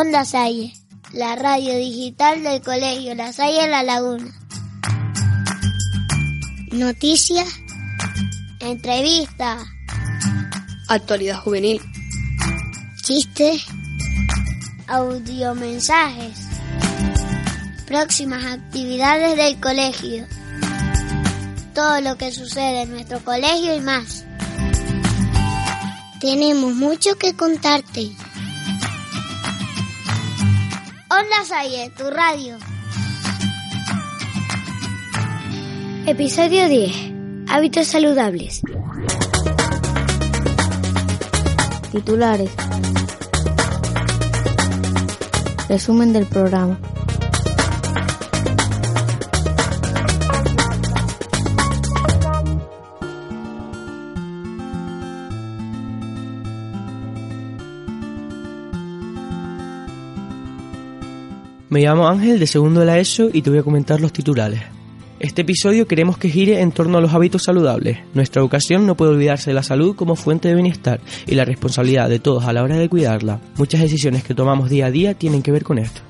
Onda 0.00 0.24
Salle, 0.24 0.72
la 1.12 1.36
radio 1.36 1.76
digital 1.76 2.42
del 2.42 2.62
colegio 2.62 3.14
La 3.14 3.34
Salle 3.34 3.68
La 3.68 3.82
Laguna. 3.82 4.34
Noticias, 6.72 7.46
entrevistas, 8.60 9.62
Actualidad 10.88 11.42
juvenil. 11.42 11.82
chistes, 13.02 13.66
audiomensajes, 14.86 16.46
próximas 17.86 18.42
actividades 18.46 19.36
del 19.36 19.60
colegio, 19.60 20.26
todo 21.74 22.00
lo 22.00 22.16
que 22.16 22.32
sucede 22.32 22.84
en 22.84 22.92
nuestro 22.92 23.22
colegio 23.22 23.76
y 23.76 23.80
más. 23.82 24.24
Tenemos 26.22 26.74
mucho 26.74 27.18
que 27.18 27.36
contarte. 27.36 28.12
Onda 31.20 31.44
Salle, 31.44 31.90
tu 31.98 32.04
radio. 32.08 32.56
Episodio 36.06 36.66
10. 36.66 36.92
Hábitos 37.46 37.88
saludables. 37.88 38.62
Titulares. 41.92 42.50
Resumen 45.68 46.14
del 46.14 46.24
programa. 46.24 46.78
Me 61.70 61.82
llamo 61.82 62.08
Ángel 62.08 62.40
de 62.40 62.48
segundo 62.48 62.80
de 62.80 62.86
la 62.86 62.98
ESO 62.98 63.30
y 63.32 63.42
te 63.42 63.50
voy 63.50 63.60
a 63.60 63.62
comentar 63.62 64.00
los 64.00 64.12
titulares. 64.12 64.60
Este 65.20 65.42
episodio 65.42 65.86
queremos 65.86 66.18
que 66.18 66.28
gire 66.28 66.62
en 66.62 66.72
torno 66.72 66.98
a 66.98 67.00
los 67.00 67.14
hábitos 67.14 67.44
saludables. 67.44 67.98
Nuestra 68.12 68.42
educación 68.42 68.88
no 68.88 68.96
puede 68.96 69.12
olvidarse 69.12 69.50
de 69.50 69.54
la 69.54 69.62
salud 69.62 69.94
como 69.94 70.16
fuente 70.16 70.48
de 70.48 70.54
bienestar 70.54 71.00
y 71.28 71.36
la 71.36 71.44
responsabilidad 71.44 72.08
de 72.08 72.18
todos 72.18 72.44
a 72.46 72.52
la 72.52 72.64
hora 72.64 72.76
de 72.76 72.88
cuidarla. 72.88 73.40
Muchas 73.56 73.82
decisiones 73.82 74.24
que 74.24 74.34
tomamos 74.34 74.68
día 74.68 74.86
a 74.86 74.90
día 74.90 75.14
tienen 75.14 75.42
que 75.42 75.52
ver 75.52 75.62
con 75.62 75.78
esto. 75.78 76.00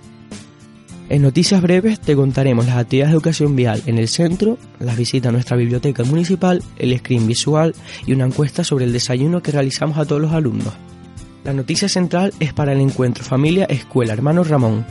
En 1.10 1.20
noticias 1.20 1.60
breves 1.60 2.00
te 2.00 2.16
contaremos 2.16 2.64
las 2.64 2.78
actividades 2.78 3.10
de 3.10 3.16
educación 3.16 3.54
vial 3.54 3.82
en 3.84 3.98
el 3.98 4.08
centro, 4.08 4.56
las 4.78 4.96
visitas 4.96 5.28
a 5.28 5.32
nuestra 5.32 5.58
biblioteca 5.58 6.04
municipal, 6.04 6.62
el 6.78 6.98
screen 6.98 7.26
visual 7.26 7.74
y 8.06 8.14
una 8.14 8.24
encuesta 8.24 8.64
sobre 8.64 8.86
el 8.86 8.94
desayuno 8.94 9.42
que 9.42 9.52
realizamos 9.52 9.98
a 9.98 10.06
todos 10.06 10.22
los 10.22 10.32
alumnos. 10.32 10.72
La 11.44 11.52
noticia 11.52 11.88
central 11.88 12.32
es 12.40 12.54
para 12.54 12.72
el 12.72 12.80
encuentro 12.80 13.24
Familia 13.24 13.64
Escuela 13.64 14.12
Hermano 14.12 14.44
Ramón, 14.44 14.86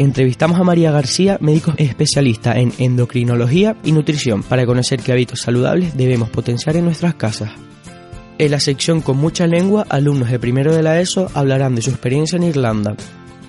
Entrevistamos 0.00 0.58
a 0.58 0.64
María 0.64 0.90
García, 0.92 1.36
médico 1.42 1.74
especialista 1.76 2.58
en 2.58 2.72
endocrinología 2.78 3.76
y 3.84 3.92
nutrición, 3.92 4.42
para 4.42 4.64
conocer 4.64 5.00
qué 5.02 5.12
hábitos 5.12 5.42
saludables 5.42 5.94
debemos 5.94 6.30
potenciar 6.30 6.78
en 6.78 6.86
nuestras 6.86 7.16
casas. 7.16 7.50
En 8.38 8.50
la 8.50 8.60
sección 8.60 9.02
con 9.02 9.18
mucha 9.18 9.46
lengua, 9.46 9.84
alumnos 9.90 10.30
de 10.30 10.38
primero 10.38 10.74
de 10.74 10.82
la 10.82 10.98
ESO 11.02 11.30
hablarán 11.34 11.74
de 11.74 11.82
su 11.82 11.90
experiencia 11.90 12.36
en 12.36 12.44
Irlanda. 12.44 12.96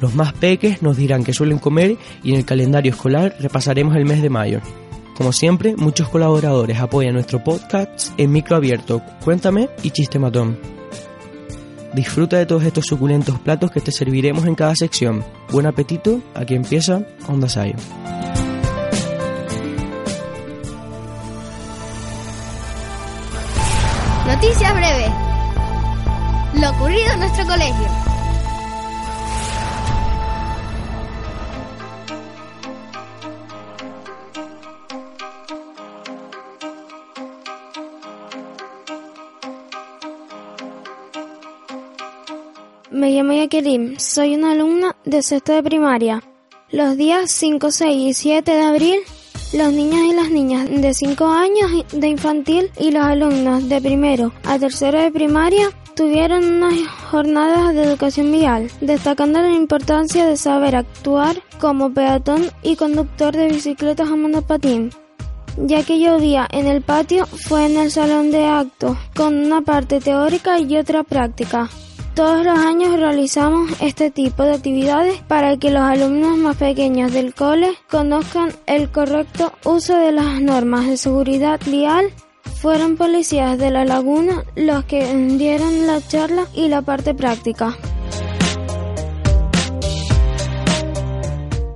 Los 0.01 0.13
más 0.13 0.33
peques 0.33 0.81
nos 0.81 0.97
dirán 0.97 1.23
qué 1.23 1.31
suelen 1.31 1.57
comer 1.57 1.95
y 2.21 2.31
en 2.31 2.39
el 2.39 2.45
calendario 2.45 2.91
escolar 2.91 3.33
repasaremos 3.39 3.95
el 3.95 4.03
mes 4.03 4.21
de 4.21 4.29
mayo. 4.29 4.59
Como 5.15 5.31
siempre, 5.31 5.77
muchos 5.77 6.09
colaboradores 6.09 6.79
apoyan 6.79 7.13
nuestro 7.13 7.41
podcast 7.41 8.09
en 8.17 8.29
micro 8.29 8.57
abierto, 8.57 9.01
Cuéntame 9.23 9.69
y 9.83 9.91
Chiste 9.91 10.19
Matón. 10.19 10.80
Disfruta 11.93 12.37
de 12.37 12.45
todos 12.45 12.63
estos 12.63 12.85
suculentos 12.85 13.37
platos 13.39 13.69
que 13.71 13.81
te 13.81 13.91
serviremos 13.91 14.45
en 14.45 14.55
cada 14.55 14.75
sección. 14.75 15.25
Buen 15.51 15.65
apetito, 15.65 16.21
aquí 16.33 16.55
empieza 16.55 17.03
Onda 17.27 17.49
Sayo. 17.49 17.75
Noticias 24.25 24.73
breves. 24.73 25.11
Lo 26.61 26.69
ocurrido 26.69 27.11
en 27.13 27.19
nuestro 27.19 27.45
colegio. 27.45 28.10
Me 43.01 43.09
llamo 43.09 43.33
Yaquerim, 43.33 43.97
soy 43.97 44.35
una 44.35 44.51
alumna 44.51 44.95
de 45.05 45.23
sexto 45.23 45.53
de 45.53 45.63
primaria. 45.63 46.21
Los 46.69 46.95
días 46.97 47.31
5, 47.31 47.71
6 47.71 47.97
y 47.97 48.13
7 48.13 48.51
de 48.51 48.61
abril, 48.61 48.99
los 49.53 49.73
niños 49.73 50.01
y 50.01 50.13
las 50.13 50.29
niñas 50.29 50.69
de 50.69 50.93
5 50.93 51.25
años 51.25 51.83
de 51.91 52.07
infantil 52.07 52.69
y 52.79 52.91
los 52.91 53.03
alumnos 53.03 53.67
de 53.67 53.81
primero 53.81 54.31
a 54.43 54.59
tercero 54.59 54.99
de 54.99 55.09
primaria 55.09 55.71
tuvieron 55.95 56.43
unas 56.43 56.75
jornadas 57.09 57.73
de 57.73 57.85
educación 57.85 58.31
vial, 58.31 58.69
destacando 58.81 59.41
la 59.41 59.51
importancia 59.51 60.27
de 60.27 60.37
saber 60.37 60.75
actuar 60.75 61.41
como 61.59 61.91
peatón 61.91 62.51
y 62.61 62.75
conductor 62.75 63.35
de 63.35 63.47
bicicletas 63.47 64.11
a 64.11 64.15
monopatín. 64.15 64.91
Ya 65.57 65.81
que 65.81 65.99
llovía 65.99 66.47
en 66.51 66.67
el 66.67 66.83
patio, 66.83 67.25
fue 67.25 67.65
en 67.65 67.77
el 67.77 67.89
salón 67.89 68.29
de 68.29 68.45
actos, 68.45 68.95
con 69.15 69.43
una 69.43 69.61
parte 69.61 69.99
teórica 69.99 70.59
y 70.59 70.77
otra 70.77 71.01
práctica. 71.01 71.67
Todos 72.15 72.45
los 72.45 72.59
años 72.59 72.99
realizamos 72.99 73.71
este 73.79 74.11
tipo 74.11 74.43
de 74.43 74.55
actividades 74.55 75.21
para 75.29 75.55
que 75.55 75.71
los 75.71 75.81
alumnos 75.81 76.37
más 76.37 76.57
pequeños 76.57 77.13
del 77.13 77.33
cole 77.33 77.71
conozcan 77.89 78.51
el 78.65 78.91
correcto 78.91 79.53
uso 79.63 79.97
de 79.97 80.11
las 80.11 80.41
normas 80.41 80.87
de 80.87 80.97
seguridad 80.97 81.59
vial. 81.65 82.11
Fueron 82.61 82.97
policías 82.97 83.57
de 83.57 83.71
la 83.71 83.85
laguna 83.85 84.43
los 84.55 84.83
que 84.83 85.05
dieron 85.37 85.87
la 85.87 86.05
charla 86.05 86.47
y 86.53 86.67
la 86.67 86.81
parte 86.81 87.13
práctica. 87.13 87.77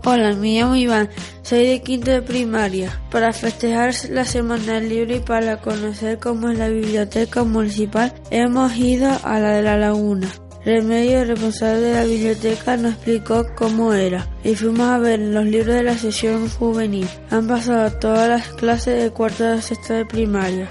Hola, 0.04 0.34
me 0.34 0.60
llamo 0.60 0.76
Iván, 0.76 1.10
soy 1.46 1.68
de 1.68 1.82
quinto 1.82 2.10
de 2.10 2.24
primaria. 2.24 3.00
Para 3.12 3.32
festejar 3.32 3.94
la 4.10 4.26
Semana 4.26 4.74
del 4.74 4.90
Libro 4.90 5.16
y 5.16 5.20
para 5.20 5.58
conocer 5.58 6.18
cómo 6.18 6.50
es 6.50 6.58
la 6.58 6.70
biblioteca 6.70 7.44
municipal, 7.44 8.14
hemos 8.32 8.76
ido 8.76 9.12
a 9.24 9.40
la 9.40 9.52
de 9.52 9.62
la 9.62 9.78
laguna. 9.78 10.28
Remedio, 10.66 11.24
responsable 11.24 11.82
de 11.82 11.94
la 11.94 12.04
biblioteca, 12.04 12.78
nos 12.78 12.94
explicó 12.94 13.46
cómo 13.56 13.94
era 13.94 14.28
y 14.44 14.56
fuimos 14.56 14.90
a 14.90 14.98
ver 14.98 15.20
los 15.20 15.46
libros 15.46 15.76
de 15.76 15.84
la 15.84 15.96
sesión 15.96 16.50
juvenil. 16.50 17.08
Han 17.30 17.48
pasado 17.48 17.92
todas 18.00 18.28
las 18.28 18.48
clases 18.54 19.04
de 19.04 19.12
cuarto 19.12 19.46
a 19.46 19.62
sexto 19.62 19.94
de 19.94 20.06
primaria. 20.06 20.68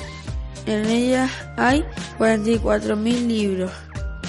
En 0.67 0.87
ellas 0.87 1.31
hay 1.57 1.85
44.000 2.19 3.27
libros. 3.29 3.71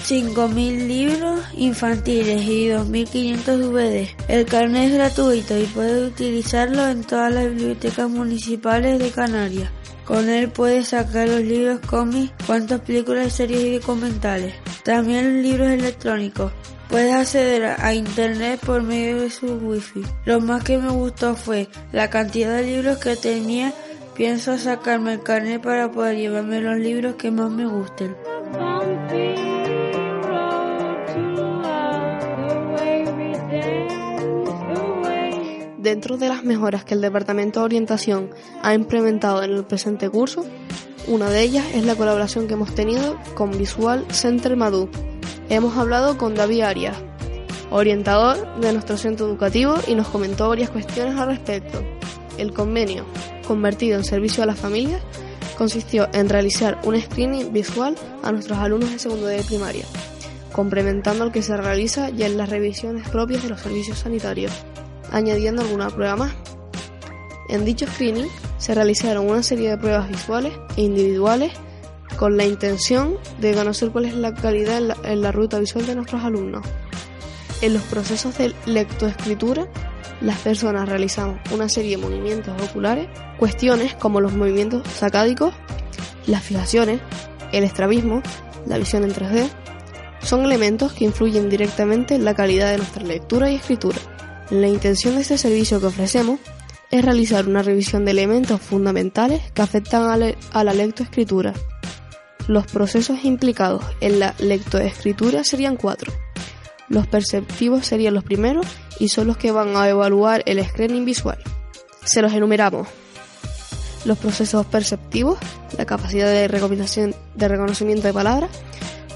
5.000 0.07 0.87
libros 0.87 1.39
infantiles 1.55 2.43
y 2.43 2.67
2.500 2.67 3.57
DVD. 3.57 4.07
El 4.27 4.45
carnet 4.45 4.89
es 4.89 4.93
gratuito 4.93 5.57
y 5.57 5.63
puede 5.63 6.05
utilizarlo 6.05 6.87
en 6.87 7.03
todas 7.03 7.33
las 7.33 7.45
bibliotecas 7.45 8.07
municipales 8.07 8.99
de 8.99 9.09
Canarias. 9.09 9.71
Con 10.05 10.29
él 10.29 10.51
puedes 10.51 10.89
sacar 10.89 11.27
los 11.27 11.41
libros, 11.41 11.79
cómics, 11.87 12.31
cuantas 12.45 12.81
películas, 12.81 13.33
series 13.33 13.63
y 13.63 13.79
documentales. 13.79 14.53
También 14.83 15.37
los 15.37 15.43
libros 15.43 15.69
electrónicos. 15.71 16.51
Puedes 16.87 17.11
acceder 17.11 17.75
a 17.79 17.93
internet 17.95 18.59
por 18.63 18.83
medio 18.83 19.21
de 19.21 19.31
su 19.31 19.55
wifi. 19.55 20.03
Lo 20.25 20.39
más 20.39 20.63
que 20.63 20.77
me 20.77 20.91
gustó 20.91 21.35
fue 21.35 21.67
la 21.91 22.11
cantidad 22.11 22.55
de 22.55 22.61
libros 22.61 22.99
que 22.99 23.15
tenía. 23.15 23.73
Pienso 24.13 24.55
sacarme 24.59 25.13
el 25.13 25.23
carnet 25.23 25.63
para 25.63 25.91
poder 25.91 26.15
llevarme 26.15 26.61
los 26.61 26.77
libros 26.77 27.15
que 27.15 27.31
más 27.31 27.49
me 27.49 27.65
gusten. 27.65 28.15
Dentro 35.85 36.17
de 36.17 36.29
las 36.29 36.43
mejoras 36.43 36.83
que 36.83 36.95
el 36.95 37.01
Departamento 37.01 37.59
de 37.59 37.65
Orientación 37.65 38.31
ha 38.63 38.73
implementado 38.73 39.43
en 39.43 39.51
el 39.51 39.65
presente 39.65 40.09
curso, 40.09 40.43
una 41.05 41.29
de 41.29 41.43
ellas 41.43 41.63
es 41.75 41.85
la 41.85 41.93
colaboración 41.93 42.47
que 42.47 42.55
hemos 42.55 42.73
tenido 42.73 43.19
con 43.35 43.55
Visual 43.55 44.03
Center 44.09 44.57
Madu. 44.57 44.89
Hemos 45.47 45.77
hablado 45.77 46.17
con 46.17 46.33
David 46.33 46.61
Arias, 46.61 46.97
orientador 47.69 48.59
de 48.61 48.73
nuestro 48.73 48.97
centro 48.97 49.27
educativo, 49.27 49.75
y 49.85 49.93
nos 49.93 50.07
comentó 50.07 50.49
varias 50.49 50.71
cuestiones 50.71 51.19
al 51.19 51.27
respecto. 51.27 51.83
El 52.39 52.51
convenio, 52.51 53.05
convertido 53.47 53.95
en 53.95 54.05
servicio 54.05 54.41
a 54.41 54.47
las 54.47 54.57
familias, 54.57 55.03
consistió 55.55 56.07
en 56.13 56.29
realizar 56.29 56.79
un 56.83 56.99
screening 56.99 57.53
visual 57.53 57.95
a 58.23 58.31
nuestros 58.31 58.57
alumnos 58.57 58.89
de 58.91 58.97
segundo 58.97 59.27
de 59.27 59.43
primaria, 59.43 59.85
complementando 60.51 61.25
el 61.25 61.31
que 61.31 61.43
se 61.43 61.55
realiza 61.55 62.09
ya 62.09 62.25
en 62.25 62.37
las 62.37 62.49
revisiones 62.49 63.07
propias 63.07 63.43
de 63.43 63.49
los 63.49 63.61
servicios 63.61 63.99
sanitarios, 63.99 64.51
añadiendo 65.11 65.61
alguna 65.61 65.89
prueba 65.89 66.15
más. 66.15 66.33
En 67.49 67.65
dicho 67.65 67.85
screening 67.87 68.27
se 68.57 68.73
realizaron 68.73 69.29
una 69.29 69.43
serie 69.43 69.69
de 69.69 69.77
pruebas 69.77 70.09
visuales 70.09 70.53
e 70.77 70.81
individuales 70.81 71.53
con 72.17 72.37
la 72.37 72.45
intención 72.45 73.17
de 73.39 73.53
conocer 73.53 73.91
cuál 73.91 74.05
es 74.05 74.15
la 74.15 74.33
calidad 74.33 74.81
en 75.03 75.21
la, 75.21 75.31
ruta 75.31 75.59
visual 75.59 75.85
de 75.85 75.95
nuestros 75.95 76.23
alumnos. 76.23 76.65
En 77.61 77.73
los 77.73 77.83
procesos 77.83 78.37
de 78.37 78.53
lectoescritura 78.65 79.67
las 80.21 80.39
personas 80.39 80.87
realizamos 80.87 81.39
una 81.51 81.67
serie 81.67 81.97
de 81.97 82.03
movimientos 82.03 82.59
oculares, 82.61 83.07
cuestiones 83.37 83.93
como 83.95 84.21
los 84.21 84.33
movimientos 84.33 84.87
sacádicos, 84.87 85.53
las 86.25 86.43
fijaciones, 86.43 87.01
el 87.51 87.63
estrabismo, 87.63 88.21
la 88.65 88.77
visión 88.77 89.03
en 89.03 89.13
3D, 89.13 89.49
son 90.21 90.43
elementos 90.43 90.93
que 90.93 91.05
influyen 91.05 91.49
directamente 91.49 92.15
en 92.15 92.25
la 92.25 92.33
calidad 92.33 92.71
de 92.71 92.77
nuestra 92.77 93.03
lectura 93.03 93.51
y 93.51 93.55
escritura. 93.55 93.97
La 94.51 94.67
intención 94.67 95.15
de 95.15 95.21
este 95.21 95.37
servicio 95.37 95.79
que 95.79 95.87
ofrecemos 95.87 96.39
es 96.91 97.03
realizar 97.03 97.47
una 97.47 97.63
revisión 97.63 98.05
de 98.05 98.11
elementos 98.11 98.61
fundamentales 98.61 99.41
que 99.53 99.63
afectan 99.63 100.03
a, 100.09 100.17
le 100.17 100.37
la 100.53 100.73
lectoescritura. 100.73 101.53
Los 102.47 102.67
procesos 102.67 103.25
implicados 103.25 103.83
en 104.01 104.19
la 104.19 104.35
lectoescritura 104.37 105.43
serían 105.43 105.77
cuatro. 105.77 106.13
Los 106.89 107.07
perceptivos 107.07 107.87
serían 107.87 108.13
los 108.13 108.23
primeros 108.23 108.67
y 108.99 109.09
son 109.09 109.25
los 109.25 109.37
que 109.37 109.51
van 109.51 109.75
a 109.75 109.89
evaluar 109.89 110.43
el 110.45 110.63
screening 110.63 111.05
visual. 111.05 111.39
Se 112.03 112.21
los 112.21 112.31
enumeramos. 112.33 112.87
Los 114.05 114.19
procesos 114.19 114.67
perceptivos, 114.67 115.39
la 115.75 115.85
capacidad 115.85 116.27
de, 116.27 116.47
de 116.47 117.47
reconocimiento 117.47 118.07
de 118.07 118.13
palabras, 118.13 118.51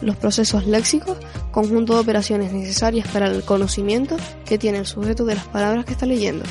los 0.02 0.16
procesos 0.16 0.66
léxicos, 0.66 1.18
conjunto 1.52 1.94
de 1.94 2.00
operaciones 2.00 2.54
necesarias 2.54 3.08
para 3.08 3.28
el 3.28 3.44
conocimiento 3.44 4.18
que 4.46 4.58
tiene 4.58 4.78
el 4.78 4.86
sujeto 4.86 5.26
de 5.26 5.36
las 5.36 5.46
palabras 5.46 5.86
que 5.86 5.94
está 5.94 6.06
leyendo, 6.06 6.46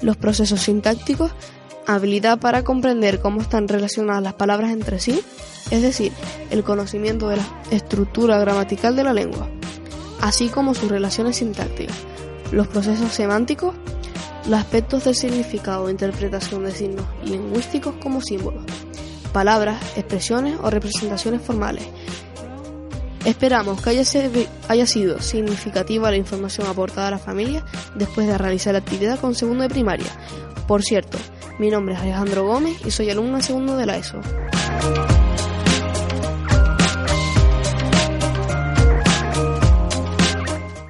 los 0.00 0.16
procesos 0.16 0.60
sintácticos, 0.60 1.32
habilidad 1.86 2.38
para 2.38 2.64
comprender 2.64 3.20
cómo 3.20 3.40
están 3.40 3.68
relacionadas 3.68 4.22
las 4.22 4.34
palabras 4.34 4.72
entre 4.72 5.00
sí, 5.00 5.20
es 5.70 5.82
decir, 5.82 6.12
el 6.50 6.62
conocimiento 6.64 7.28
de 7.28 7.36
la 7.36 7.46
estructura 7.70 8.38
gramatical 8.38 8.96
de 8.96 9.04
la 9.04 9.12
lengua, 9.12 9.48
así 10.20 10.48
como 10.48 10.74
sus 10.74 10.90
relaciones 10.90 11.36
sintácticas, 11.36 11.96
los 12.52 12.68
procesos 12.68 13.12
semánticos, 13.12 13.74
los 14.46 14.60
aspectos 14.60 15.04
del 15.04 15.14
significado 15.14 15.88
e 15.88 15.92
interpretación 15.92 16.64
de 16.64 16.72
signos 16.72 17.04
lingüísticos 17.24 17.94
como 18.02 18.20
símbolos, 18.20 18.64
palabras, 19.32 19.80
expresiones 19.96 20.58
o 20.62 20.70
representaciones 20.70 21.42
formales. 21.42 21.84
Esperamos 23.24 23.82
que 23.82 23.90
haya, 23.90 24.86
sido 24.86 25.20
significativa 25.20 26.10
la 26.10 26.16
información 26.16 26.66
aportada 26.66 27.08
a 27.08 27.12
la 27.12 27.18
familia 27.18 27.64
después 27.94 28.26
de 28.26 28.38
realizar 28.38 28.72
la 28.72 28.78
actividad 28.78 29.18
con 29.18 29.34
segundo 29.34 29.62
de 29.64 29.68
primaria. 29.68 30.06
Por 30.66 30.82
cierto, 30.82 31.18
mi 31.58 31.70
nombre 31.70 31.94
es 31.94 32.00
Alejandro 32.00 32.46
Gómez 32.46 32.78
y 32.86 32.90
soy 32.90 33.10
alumno 33.10 33.42
segundo 33.42 33.76
de 33.76 33.86
la 33.86 33.96
ESO. 33.96 34.20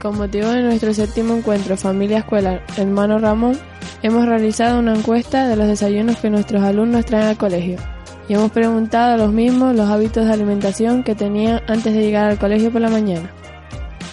Con 0.01 0.17
motivo 0.17 0.49
de 0.49 0.63
nuestro 0.63 0.95
séptimo 0.95 1.35
encuentro 1.35 1.77
Familia 1.77 2.19
Escuela 2.19 2.65
Hermano 2.77 3.19
Ramón, 3.19 3.59
hemos 4.03 4.27
realizado 4.27 4.79
una 4.79 4.95
encuesta 4.95 5.49
de 5.49 5.57
los 5.57 5.67
desayunos 5.67 6.19
que 6.19 6.31
nuestros 6.31 6.63
alumnos 6.63 7.05
traen 7.05 7.27
al 7.27 7.37
colegio 7.37 7.79
y 8.29 8.35
hemos 8.35 8.53
preguntado 8.53 9.15
a 9.15 9.17
los 9.17 9.33
mismos 9.33 9.75
los 9.75 9.89
hábitos 9.89 10.27
de 10.27 10.33
alimentación 10.33 11.03
que 11.03 11.15
tenían 11.15 11.63
antes 11.67 11.95
de 11.95 12.03
llegar 12.03 12.31
al 12.31 12.39
colegio 12.39 12.71
por 12.71 12.81
la 12.81 12.91
mañana. 12.91 13.31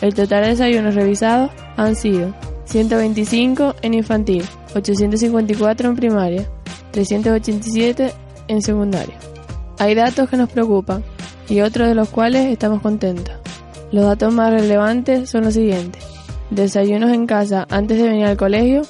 El 0.01 0.13
total 0.13 0.43
de 0.43 0.49
desayunos 0.51 0.95
revisados 0.95 1.51
han 1.77 1.95
sido 1.95 2.33
125 2.65 3.75
en 3.81 3.93
infantil, 3.93 4.43
854 4.73 5.89
en 5.89 5.95
primaria, 5.95 6.49
387 6.91 8.13
en 8.47 8.61
secundaria. 8.61 9.15
Hay 9.79 9.95
datos 9.95 10.29
que 10.29 10.37
nos 10.37 10.49
preocupan 10.49 11.03
y 11.49 11.61
otros 11.61 11.87
de 11.87 11.95
los 11.95 12.09
cuales 12.09 12.45
estamos 12.45 12.81
contentos. 12.81 13.35
Los 13.91 14.05
datos 14.05 14.33
más 14.33 14.51
relevantes 14.51 15.29
son 15.29 15.43
los 15.43 15.53
siguientes. 15.53 16.03
Desayunos 16.49 17.11
en 17.11 17.27
casa 17.27 17.67
antes 17.69 17.97
de 17.97 18.07
venir 18.07 18.25
al 18.25 18.37
colegio. 18.37 18.83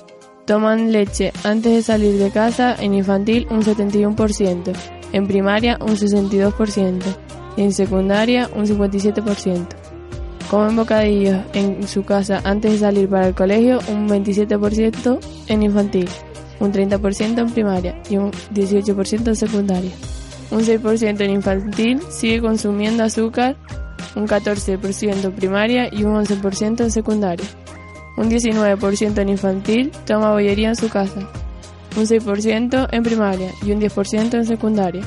Toman 0.46 0.92
leche 0.92 1.34
antes 1.44 1.74
de 1.74 1.82
salir 1.82 2.20
de 2.20 2.30
casa 2.30 2.76
en 2.80 2.94
infantil 2.94 3.48
un 3.50 3.64
71%, 3.64 4.74
en 5.12 5.28
primaria 5.28 5.78
un 5.82 5.96
62% 5.96 7.02
y 7.58 7.64
en 7.64 7.74
secundaria 7.74 8.50
un 8.56 8.66
57%. 8.66 9.68
Comen 10.50 10.76
bocadillos 10.76 11.40
en 11.54 11.88
su 11.88 12.04
casa 12.04 12.42
antes 12.44 12.74
de 12.74 12.78
salir 12.80 13.10
para 13.10 13.28
el 13.28 13.34
colegio 13.34 13.80
un 13.90 14.08
27% 14.08 15.20
en 15.48 15.64
infantil, 15.64 16.10
un 16.60 16.72
30% 16.72 17.40
en 17.40 17.50
primaria 17.50 18.02
y 18.10 18.18
un 18.18 18.32
18% 18.54 19.28
en 19.28 19.36
secundaria. 19.36 19.92
Un 20.52 20.62
6% 20.62 21.22
en 21.22 21.32
infantil 21.32 22.02
sigue 22.10 22.42
consumiendo 22.42 23.04
azúcar 23.04 23.56
un 24.16 24.28
14% 24.28 25.34
primaria 25.34 25.90
y 25.92 26.04
un 26.04 26.14
11% 26.24 26.82
en 26.82 26.92
secundaria. 26.92 27.46
Un 28.18 28.30
19% 28.30 29.18
en 29.18 29.30
infantil 29.30 29.92
toma 30.06 30.32
bollería 30.32 30.70
en 30.70 30.76
su 30.76 30.90
casa, 30.90 31.28
un 31.96 32.06
6% 32.06 32.88
en 32.92 33.04
primaria 33.04 33.52
y 33.66 33.72
un 33.72 33.82
10% 33.82 34.34
en 34.34 34.46
secundaria. 34.46 35.04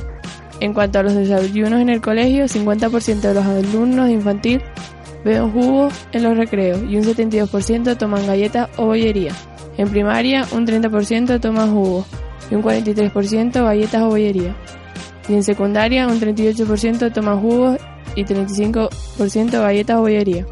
En 0.60 0.74
cuanto 0.74 0.98
a 0.98 1.02
los 1.02 1.14
desayunos 1.14 1.80
en 1.80 1.88
el 1.88 2.00
colegio, 2.00 2.46
50% 2.46 3.20
de 3.20 3.34
los 3.34 3.44
alumnos 3.44 4.06
de 4.06 4.12
infantil 4.12 4.62
beben 5.24 5.52
jugo 5.52 5.88
en 6.12 6.22
los 6.22 6.36
recreos 6.36 6.80
y 6.88 6.96
un 6.96 7.04
72% 7.04 7.96
toman 7.96 8.26
galletas 8.26 8.68
o 8.76 8.86
bollería. 8.86 9.32
En 9.76 9.88
primaria, 9.88 10.46
un 10.52 10.66
30% 10.66 11.40
toman 11.40 11.72
jugo 11.72 12.04
y 12.50 12.56
un 12.56 12.62
43% 12.62 13.64
galletas 13.64 14.02
o 14.02 14.08
bollería. 14.08 14.56
Y 15.28 15.34
en 15.34 15.44
secundaria, 15.44 16.08
un 16.08 16.20
38% 16.20 17.12
toman 17.12 17.40
jugos 17.40 17.78
y 18.16 18.24
35% 18.24 19.60
galletas 19.60 19.96
o 19.96 20.00
bollería. 20.00 20.46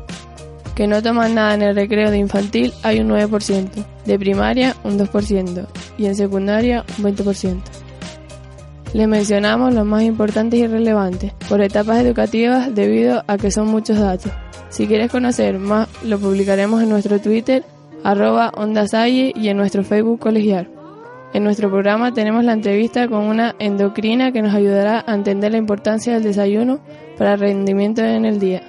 Que 0.76 0.86
no 0.86 1.02
toman 1.02 1.34
nada 1.34 1.54
en 1.54 1.62
el 1.62 1.74
recreo 1.74 2.10
de 2.10 2.18
infantil 2.18 2.72
hay 2.82 3.00
un 3.00 3.08
9%, 3.08 3.70
de 4.04 4.18
primaria 4.18 4.76
un 4.84 4.98
2% 4.98 5.66
y 5.98 6.06
en 6.06 6.14
secundaria 6.14 6.84
un 6.98 7.04
20%. 7.04 7.60
Les 8.92 9.08
mencionamos 9.08 9.74
los 9.74 9.84
más 9.84 10.02
importantes 10.02 10.58
y 10.58 10.66
relevantes 10.66 11.32
por 11.48 11.60
etapas 11.60 11.98
educativas 12.00 12.74
debido 12.74 13.22
a 13.26 13.36
que 13.36 13.50
son 13.50 13.68
muchos 13.68 13.98
datos. 13.98 14.32
Si 14.70 14.86
quieres 14.86 15.10
conocer 15.10 15.58
más, 15.58 15.88
lo 16.04 16.18
publicaremos 16.18 16.82
en 16.82 16.88
nuestro 16.88 17.20
Twitter, 17.20 17.64
arroba 18.04 18.52
ondasalle 18.56 19.32
y 19.34 19.48
en 19.48 19.56
nuestro 19.56 19.84
Facebook 19.84 20.20
colegial. 20.20 20.70
En 21.34 21.44
nuestro 21.44 21.68
programa 21.68 22.14
tenemos 22.14 22.44
la 22.44 22.52
entrevista 22.52 23.08
con 23.08 23.24
una 23.24 23.54
endocrina 23.58 24.32
que 24.32 24.40
nos 24.40 24.54
ayudará 24.54 25.04
a 25.06 25.14
entender 25.14 25.52
la 25.52 25.58
importancia 25.58 26.14
del 26.14 26.22
desayuno 26.22 26.78
para 27.18 27.34
el 27.34 27.40
rendimiento 27.40 28.02
en 28.02 28.24
el 28.24 28.38
día. 28.38 28.62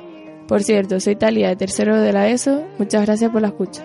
Por 0.48 0.64
cierto, 0.64 1.00
soy 1.00 1.16
Talia 1.16 1.50
de 1.50 1.56
tercero 1.56 2.02
de 2.02 2.12
la 2.12 2.28
ESO. 2.28 2.64
Muchas 2.78 3.06
gracias 3.06 3.32
por 3.32 3.42
la 3.42 3.50
escucha. 3.50 3.84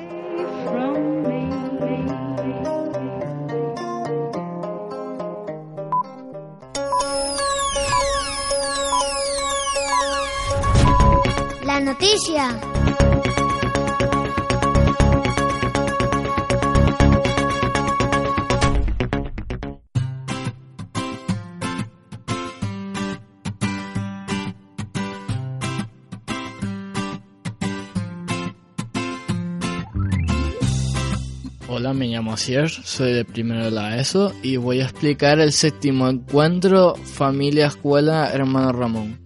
Hola, 31.68 31.94
me 31.94 32.08
llamo 32.08 32.32
Asier, 32.32 32.68
soy 32.68 33.12
de 33.12 33.24
primero 33.24 33.66
de 33.66 33.70
la 33.70 33.96
ESO 33.96 34.34
y 34.42 34.56
voy 34.56 34.80
a 34.80 34.84
explicar 34.86 35.38
el 35.38 35.52
séptimo 35.52 36.08
encuentro 36.08 36.96
Familia 36.96 37.68
Escuela 37.68 38.32
Hermano 38.32 38.72
Ramón. 38.72 39.21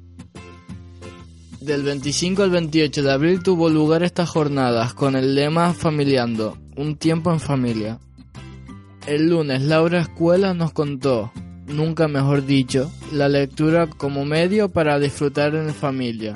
Del 1.66 1.82
25 1.82 2.44
al 2.44 2.50
28 2.50 3.02
de 3.02 3.10
abril 3.10 3.42
tuvo 3.42 3.68
lugar 3.68 4.04
estas 4.04 4.30
jornadas 4.30 4.94
con 4.94 5.16
el 5.16 5.34
lema 5.34 5.74
Familiando, 5.74 6.56
un 6.76 6.94
tiempo 6.94 7.32
en 7.32 7.40
familia. 7.40 7.98
El 9.08 9.30
lunes 9.30 9.62
Laura 9.62 10.02
Escuela 10.02 10.54
nos 10.54 10.70
contó, 10.70 11.32
nunca 11.66 12.06
mejor 12.06 12.46
dicho, 12.46 12.88
la 13.10 13.28
lectura 13.28 13.88
como 13.88 14.24
medio 14.24 14.68
para 14.68 15.00
disfrutar 15.00 15.56
en 15.56 15.74
familia. 15.74 16.34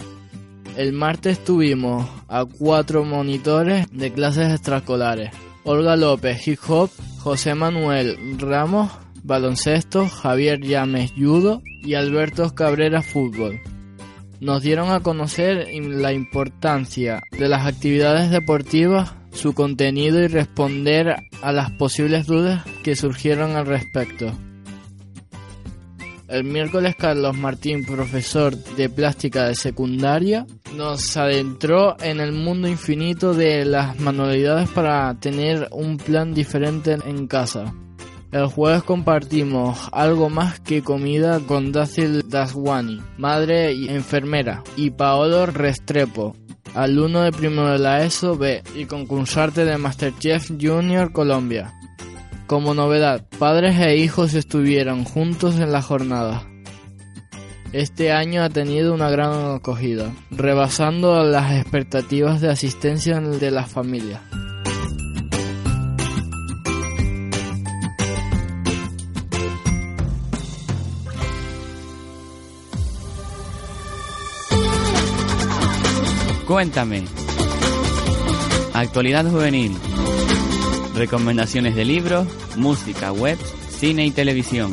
El 0.77 0.93
martes 0.95 1.45
tuvimos 1.45 2.09
a 2.27 2.45
cuatro 2.45 3.05
monitores 3.05 3.87
de 3.93 4.13
clases 4.13 4.53
extraescolares. 4.53 5.31
Olga 5.63 5.95
López, 5.95 6.49
hip 6.49 6.59
hop, 6.67 6.91
José 7.21 7.55
Manuel 7.55 8.19
Ramos, 8.41 8.91
baloncesto, 9.23 10.09
Javier 10.09 10.61
Llames, 10.61 11.13
judo 11.17 11.63
y 11.85 11.95
Alberto 11.95 12.53
Cabrera, 12.53 13.01
fútbol. 13.01 13.61
Nos 14.41 14.63
dieron 14.63 14.91
a 14.91 15.01
conocer 15.01 15.69
la 15.73 16.13
importancia 16.13 17.23
de 17.31 17.49
las 17.49 17.67
actividades 17.67 18.31
deportivas, 18.31 19.15
su 19.33 19.53
contenido 19.53 20.19
y 20.21 20.29
responder 20.29 21.15
a 21.43 21.53
las 21.53 21.71
posibles 21.73 22.27
dudas 22.27 22.65
que 22.83 22.97
surgieron 22.97 23.55
al 23.57 23.67
respecto. 23.67 24.33
El 26.27 26.45
miércoles 26.45 26.95
Carlos 26.97 27.37
Martín, 27.37 27.85
profesor 27.85 28.57
de 28.57 28.89
plástica 28.89 29.47
de 29.49 29.57
secundaria, 29.57 30.47
nos 30.77 31.17
adentró 31.17 31.97
en 32.01 32.21
el 32.21 32.33
mundo 32.33 32.69
infinito 32.69 33.35
de 33.35 33.65
las 33.65 33.99
manualidades 33.99 34.71
para 34.71 35.13
tener 35.19 35.69
un 35.73 35.97
plan 35.99 36.33
diferente 36.33 36.97
en 37.05 37.27
casa. 37.27 37.75
El 38.33 38.47
jueves 38.47 38.85
compartimos 38.85 39.89
algo 39.91 40.31
más 40.31 40.61
que 40.61 40.83
comida 40.83 41.41
con 41.41 41.73
Dacil 41.73 42.29
Daswani, 42.29 43.03
madre 43.19 43.73
y 43.73 43.89
enfermera, 43.89 44.63
y 44.77 44.91
Paolo 44.91 45.47
Restrepo, 45.47 46.37
alumno 46.75 47.23
de 47.23 47.33
primero 47.33 47.73
de 47.73 47.81
la 47.81 48.05
ESO 48.05 48.37
B 48.37 48.63
y 48.77 48.85
concursante 48.85 49.65
de 49.65 49.77
Masterchef 49.79 50.53
Junior 50.61 51.11
Colombia. 51.11 51.75
Como 52.47 52.73
novedad, 52.73 53.27
padres 53.41 53.81
e 53.81 53.97
hijos 53.97 54.35
estuvieron 54.35 55.03
juntos 55.05 55.59
en 55.59 55.73
la 55.73 55.83
jornada. 55.83 56.47
Este 57.73 58.13
año 58.13 58.45
ha 58.45 58.49
tenido 58.49 58.95
una 58.95 59.11
gran 59.11 59.57
acogida, 59.57 60.13
rebasando 60.31 61.25
las 61.25 61.53
expectativas 61.53 62.41
de 62.41 62.51
asistencia 62.51 63.21
de 63.21 63.51
las 63.51 63.69
familias. 63.69 64.21
Cuéntame. 76.51 77.05
Actualidad 78.75 79.25
juvenil 79.25 79.73
recomendaciones 80.97 81.77
de 81.77 81.85
libros, 81.85 82.27
música, 82.57 83.13
web, 83.13 83.39
cine 83.69 84.05
y 84.05 84.11
televisión. 84.11 84.73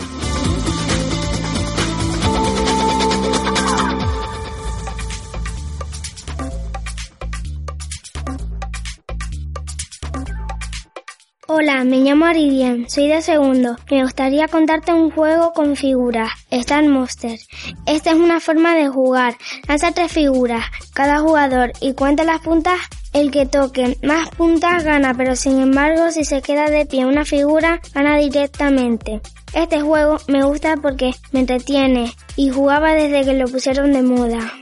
Me 11.88 12.00
llamo 12.00 12.26
Aridian, 12.26 12.90
soy 12.90 13.08
de 13.08 13.22
segundo. 13.22 13.78
Me 13.90 14.04
gustaría 14.04 14.48
contarte 14.48 14.94
un 14.94 15.10
juego 15.10 15.54
con 15.54 15.76
figuras, 15.76 16.30
Star 16.52 16.84
Monster. 16.84 17.40
Esta 17.86 18.12
es 18.12 18.18
una 18.18 18.40
forma 18.40 18.76
de 18.76 18.90
jugar. 18.90 19.38
Lanza 19.68 19.92
tres 19.92 20.12
figuras, 20.12 20.66
cada 20.94 21.20
jugador, 21.20 21.72
y 21.80 21.94
cuenta 21.94 22.24
las 22.26 22.42
puntas 22.42 22.80
el 23.14 23.32
que 23.32 23.46
toque 23.46 23.98
más 24.04 24.30
puntas 24.30 24.84
gana, 24.84 25.14
pero 25.14 25.36
sin 25.36 25.60
embargo 25.60 26.12
si 26.12 26.26
se 26.26 26.42
queda 26.42 26.70
de 26.70 26.86
pie 26.86 27.06
una 27.06 27.26
figura 27.26 27.80
gana 27.94 28.18
directamente. 28.18 29.22
Este 29.54 29.82
juego 29.82 30.18
me 30.28 30.44
gusta 30.44 30.76
porque 30.76 31.12
me 31.32 31.40
entretiene 31.40 32.14
y 32.36 32.50
jugaba 32.50 32.94
desde 32.94 33.24
que 33.24 33.34
lo 33.34 33.48
pusieron 33.48 33.94
de 33.94 34.04
moda. 34.04 34.54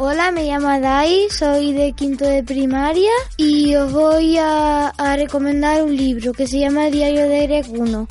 Hola, 0.00 0.30
me 0.30 0.44
llamo 0.44 0.68
Dai, 0.80 1.26
soy 1.28 1.72
de 1.72 1.92
quinto 1.92 2.24
de 2.24 2.44
primaria 2.44 3.10
y 3.36 3.74
os 3.74 3.90
voy 3.90 4.36
a, 4.38 4.92
recomendar 5.16 5.82
un 5.82 5.96
libro 5.96 6.32
que 6.32 6.46
se 6.46 6.60
llama 6.60 6.88
diario 6.88 7.28
de 7.28 7.48
Greg 7.48 7.66
1. 7.68 8.06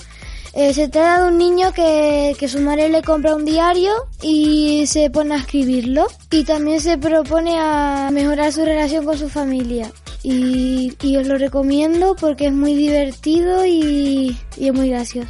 Eh, 0.52 0.74
se 0.74 0.90
trata 0.90 1.24
de 1.24 1.30
un 1.30 1.38
niño 1.38 1.72
que, 1.72 2.36
su 2.50 2.60
madre 2.60 2.90
le 2.90 3.04
compra 3.04 3.38
un 3.38 3.46
diario 3.46 3.94
y 4.22 4.86
se 4.88 5.10
pone 5.10 5.36
a 5.36 5.38
escribirlo. 5.38 6.08
Y 6.30 6.44
también 6.44 6.82
se 6.82 6.98
propone 6.98 7.58
a 7.58 8.10
mejorar 8.12 8.52
su 8.52 8.66
relación 8.66 9.06
con 9.06 9.18
su 9.18 9.30
familia. 9.30 9.90
Y, 10.24 10.92
os 11.16 11.26
lo 11.26 11.38
recomiendo 11.38 12.18
porque 12.20 12.48
es 12.48 12.54
muy 12.54 12.76
divertido 12.76 13.66
y, 13.66 14.38
y 14.58 14.68
es 14.68 14.74
muy 14.74 14.90
gracioso. 14.90 15.30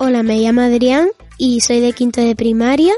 Hola, 0.00 0.22
me 0.22 0.38
llamo 0.38 0.60
Adrián 0.60 1.08
y 1.38 1.60
soy 1.60 1.80
de 1.80 1.92
quinto 1.92 2.20
de 2.20 2.36
primaria 2.36 2.92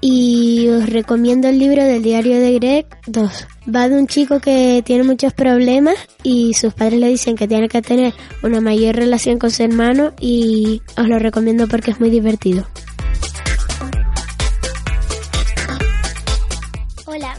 y 0.00 0.68
os 0.68 0.88
recomiendo 0.88 1.48
el 1.48 1.58
libro 1.58 1.82
del 1.82 2.00
diario 2.00 2.38
de 2.38 2.52
Greg 2.52 2.86
2. 3.08 3.46
Va 3.74 3.88
de 3.88 3.98
un 3.98 4.06
chico 4.06 4.38
que 4.38 4.80
tiene 4.86 5.02
muchos 5.02 5.32
problemas 5.32 5.96
y 6.22 6.54
sus 6.54 6.72
padres 6.72 7.00
le 7.00 7.08
dicen 7.08 7.34
que 7.34 7.48
tiene 7.48 7.68
que 7.68 7.82
tener 7.82 8.14
una 8.44 8.60
mayor 8.60 8.94
relación 8.94 9.40
con 9.40 9.50
su 9.50 9.64
hermano 9.64 10.12
y 10.20 10.80
os 10.96 11.08
lo 11.08 11.18
recomiendo 11.18 11.66
porque 11.66 11.90
es 11.90 11.98
muy 11.98 12.08
divertido. 12.10 12.64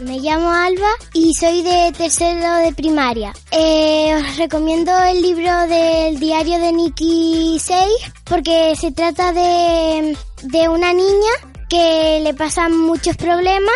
Me 0.00 0.18
llamo 0.18 0.50
Alba 0.50 0.88
y 1.14 1.32
soy 1.34 1.62
de 1.62 1.92
tercero 1.96 2.56
de 2.56 2.72
primaria. 2.72 3.32
Eh, 3.50 4.14
os 4.14 4.36
recomiendo 4.36 4.92
el 5.04 5.22
libro 5.22 5.66
del 5.66 6.20
diario 6.20 6.58
de 6.58 6.72
Nicky 6.72 7.58
6 7.58 7.80
porque 8.24 8.74
se 8.76 8.92
trata 8.92 9.32
de, 9.32 10.16
de 10.42 10.68
una 10.68 10.92
niña 10.92 11.32
que 11.68 12.20
le 12.22 12.34
pasan 12.34 12.76
muchos 12.76 13.16
problemas 13.16 13.74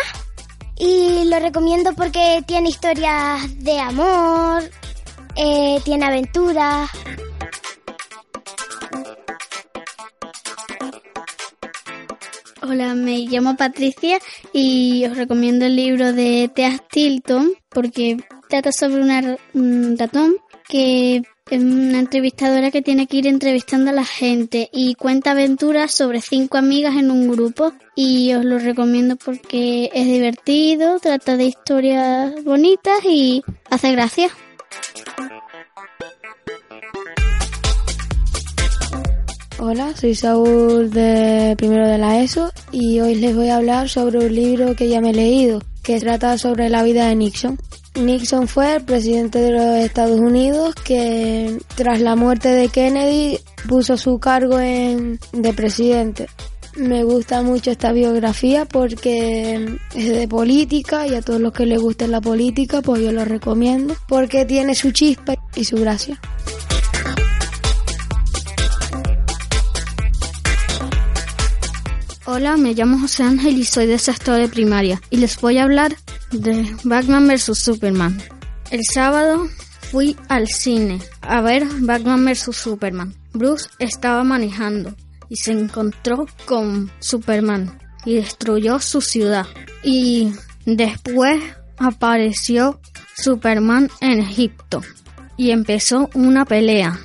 y 0.77 1.25
lo 1.25 1.39
recomiendo 1.39 1.93
porque 1.93 2.43
tiene 2.45 2.69
historias 2.69 3.41
de 3.63 3.79
amor, 3.79 4.63
eh, 5.35 5.79
tiene 5.83 6.05
aventuras. 6.05 6.89
Hola, 12.63 12.93
me 12.93 13.17
llamo 13.25 13.57
Patricia 13.57 14.19
y 14.53 15.03
os 15.05 15.17
recomiendo 15.17 15.65
el 15.65 15.75
libro 15.75 16.13
de 16.13 16.47
Thea 16.53 16.77
Tilton 16.77 17.53
porque 17.69 18.17
trata 18.49 18.71
sobre 18.71 19.01
un 19.53 19.97
ratón 19.97 20.35
que 20.69 21.23
es 21.49 21.63
una 21.63 21.97
entrevistadora 21.97 22.69
que 22.69 22.83
tiene 22.83 23.07
que 23.07 23.17
ir 23.17 23.25
entrevistando 23.25 23.89
a 23.89 23.93
la 23.93 24.05
gente 24.05 24.69
y 24.71 24.93
cuenta 24.93 25.31
aventuras 25.31 25.91
sobre 25.91 26.21
cinco 26.21 26.59
amigas 26.59 26.95
en 26.97 27.09
un 27.09 27.31
grupo 27.31 27.73
y 27.95 28.31
os 28.35 28.45
lo 28.45 28.59
recomiendo 28.59 29.15
porque 29.15 29.89
es 29.93 30.05
divertido, 30.05 30.99
trata 30.99 31.37
de 31.37 31.45
historias 31.45 32.43
bonitas 32.43 33.03
y 33.03 33.41
hace 33.71 33.91
gracia. 33.91 34.29
Hola, 39.63 39.95
soy 39.95 40.15
Saúl 40.15 40.89
de 40.89 41.53
primero 41.55 41.87
de 41.87 41.99
la 41.99 42.19
ESO 42.19 42.51
y 42.71 42.99
hoy 42.99 43.13
les 43.13 43.35
voy 43.35 43.49
a 43.49 43.57
hablar 43.57 43.89
sobre 43.89 44.17
un 44.17 44.33
libro 44.33 44.75
que 44.75 44.89
ya 44.89 45.01
me 45.01 45.11
he 45.11 45.13
leído, 45.13 45.61
que 45.83 45.99
trata 45.99 46.39
sobre 46.39 46.67
la 46.67 46.81
vida 46.81 47.05
de 47.05 47.15
Nixon. 47.15 47.59
Nixon 47.93 48.47
fue 48.47 48.77
el 48.77 48.83
presidente 48.83 49.37
de 49.37 49.51
los 49.51 49.75
Estados 49.85 50.19
Unidos 50.19 50.73
que 50.83 51.59
tras 51.75 52.01
la 52.01 52.15
muerte 52.15 52.49
de 52.49 52.69
Kennedy 52.69 53.37
puso 53.69 53.97
su 53.97 54.17
cargo 54.17 54.59
en, 54.59 55.19
de 55.31 55.53
presidente. 55.53 56.27
Me 56.75 57.03
gusta 57.03 57.43
mucho 57.43 57.69
esta 57.69 57.91
biografía 57.91 58.65
porque 58.65 59.77
es 59.93 60.09
de 60.09 60.27
política 60.27 61.05
y 61.05 61.13
a 61.13 61.21
todos 61.21 61.39
los 61.39 61.53
que 61.53 61.67
les 61.67 61.79
guste 61.79 62.07
la 62.07 62.19
política 62.19 62.81
pues 62.81 63.03
yo 63.03 63.11
lo 63.11 63.25
recomiendo 63.25 63.95
porque 64.07 64.43
tiene 64.43 64.73
su 64.73 64.89
chispa 64.89 65.35
y 65.55 65.65
su 65.65 65.75
gracia. 65.75 66.19
Hola, 72.33 72.55
me 72.55 72.73
llamo 72.73 72.97
José 72.97 73.23
Ángel 73.23 73.57
y 73.57 73.65
soy 73.65 73.87
de 73.87 73.99
sexto 73.99 74.31
de 74.31 74.47
primaria 74.47 75.01
y 75.09 75.17
les 75.17 75.35
voy 75.41 75.57
a 75.57 75.63
hablar 75.63 75.97
de 76.31 76.73
Batman 76.85 77.27
vs 77.27 77.61
Superman. 77.61 78.21
El 78.69 78.79
sábado 78.85 79.49
fui 79.81 80.15
al 80.29 80.47
cine 80.47 80.99
a 81.19 81.41
ver 81.41 81.67
Batman 81.81 82.23
vs 82.23 82.55
Superman. 82.55 83.13
Bruce 83.33 83.67
estaba 83.79 84.23
manejando 84.23 84.95
y 85.27 85.35
se 85.35 85.51
encontró 85.51 86.25
con 86.45 86.89
Superman 86.99 87.77
y 88.05 88.15
destruyó 88.15 88.79
su 88.79 89.01
ciudad. 89.01 89.45
Y 89.83 90.31
después 90.65 91.43
apareció 91.79 92.79
Superman 93.13 93.89
en 93.99 94.21
Egipto 94.21 94.81
y 95.35 95.51
empezó 95.51 96.09
una 96.13 96.45
pelea. 96.45 96.97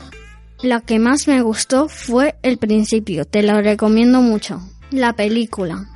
La 0.63 0.83
que 0.83 1.01
más 1.01 1.27
me 1.27 1.43
gustó 1.43 1.89
fue 1.89 2.37
el 2.43 2.59
principio, 2.59 3.25
te 3.25 3.43
lo 3.43 3.61
recomiendo 3.61 4.21
mucho 4.21 4.63
la 4.97 5.13
película. 5.13 5.87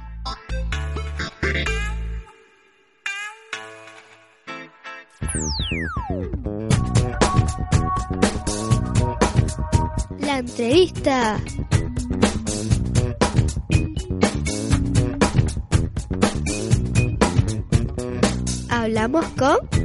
La 10.21 10.39
entrevista. 10.39 11.41
Hablamos 18.69 19.25
con... 19.39 19.80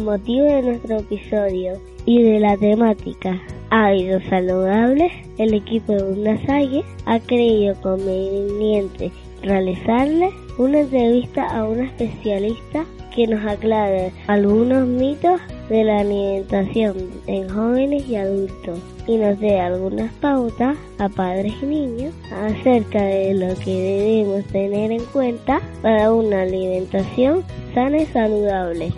Motivo 0.00 0.44
de 0.44 0.62
nuestro 0.62 0.98
episodio 0.98 1.80
y 2.04 2.22
de 2.22 2.38
la 2.38 2.56
temática 2.56 3.40
hábitos 3.70 4.22
saludables, 4.28 5.10
el 5.38 5.54
equipo 5.54 5.92
de 5.92 6.02
Bundasague 6.02 6.84
ha 7.06 7.18
creído 7.20 7.74
conveniente 7.80 9.10
realizarle 9.42 10.30
una 10.58 10.80
entrevista 10.80 11.46
a 11.46 11.64
una 11.64 11.84
especialista 11.86 12.84
que 13.14 13.26
nos 13.26 13.44
aclare 13.46 14.12
algunos 14.26 14.86
mitos 14.86 15.40
de 15.70 15.84
la 15.84 16.00
alimentación 16.00 16.94
en 17.26 17.48
jóvenes 17.48 18.06
y 18.06 18.16
adultos 18.16 18.78
y 19.06 19.16
nos 19.16 19.40
dé 19.40 19.58
algunas 19.58 20.12
pautas 20.14 20.76
a 20.98 21.08
padres 21.08 21.54
y 21.62 21.66
niños 21.66 22.14
acerca 22.30 23.02
de 23.02 23.34
lo 23.34 23.54
que 23.56 23.72
debemos 23.72 24.44
tener 24.52 24.92
en 24.92 25.04
cuenta 25.06 25.62
para 25.80 26.12
una 26.12 26.42
alimentación 26.42 27.42
sana 27.74 27.98
y 27.98 28.06
saludable. 28.06 28.92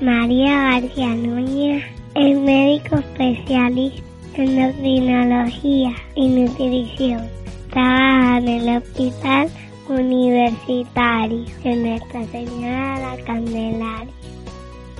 María 0.00 0.80
García 0.80 1.14
Núñez 1.14 1.84
es 2.16 2.36
médico 2.36 2.96
especialista 2.96 4.02
en 4.34 4.58
endocrinología 4.58 5.92
y 6.16 6.28
nutrición. 6.28 7.28
Trabaja 7.70 8.38
en 8.38 8.48
el 8.48 8.76
hospital 8.76 9.48
universitario 9.88 11.44
en 11.62 11.82
Nuestra 11.84 12.24
Señora 12.26 12.94
de 12.94 13.18
la 13.18 13.24
Candelaria. 13.24 14.12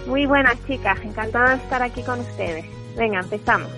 Muy 0.06 0.26
buenas 0.26 0.54
chicas, 0.66 0.96
encantada 1.02 1.56
de 1.56 1.62
estar 1.62 1.82
aquí 1.82 2.02
con 2.02 2.20
ustedes. 2.20 2.64
Venga, 2.96 3.18
empezamos. 3.18 3.70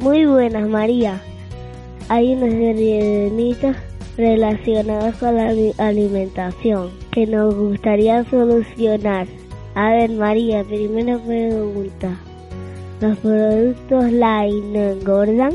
Muy 0.00 0.24
buenas 0.24 0.66
María. 0.66 1.20
Hay 2.08 2.32
una 2.32 2.50
serie 2.50 3.04
de 3.04 3.30
mitos 3.30 3.76
relacionados 4.16 5.14
con 5.16 5.36
la 5.36 5.52
alimentación 5.76 6.90
que 7.12 7.26
nos 7.26 7.54
gustaría 7.54 8.24
solucionar. 8.24 9.26
A 9.78 9.90
ver 9.90 10.10
María, 10.10 10.64
primera 10.64 11.16
pregunta. 11.18 12.08
¿Los 13.00 13.16
productos 13.18 14.10
light 14.10 14.64
no 14.64 14.80
engordan? 14.80 15.52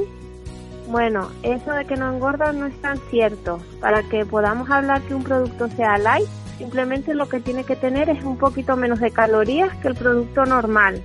Bueno, 0.87 1.29
eso 1.43 1.73
de 1.73 1.83
que 1.83 1.97
no 1.97 2.09
engordan 2.09 2.57
no 2.57 2.67
es 2.67 2.81
tan 2.81 2.99
cierto. 3.09 3.59
Para 3.81 4.01
que 4.03 4.25
podamos 4.25 4.69
hablar 4.69 5.01
que 5.01 5.13
un 5.13 5.23
producto 5.23 5.67
sea 5.67 5.97
light, 5.97 6.29
simplemente 6.57 7.13
lo 7.13 7.27
que 7.27 7.41
tiene 7.41 7.65
que 7.65 7.75
tener 7.75 8.09
es 8.09 8.23
un 8.23 8.37
poquito 8.37 8.77
menos 8.77 9.01
de 9.01 9.11
calorías 9.11 9.75
que 9.79 9.89
el 9.89 9.95
producto 9.95 10.45
normal. 10.45 11.03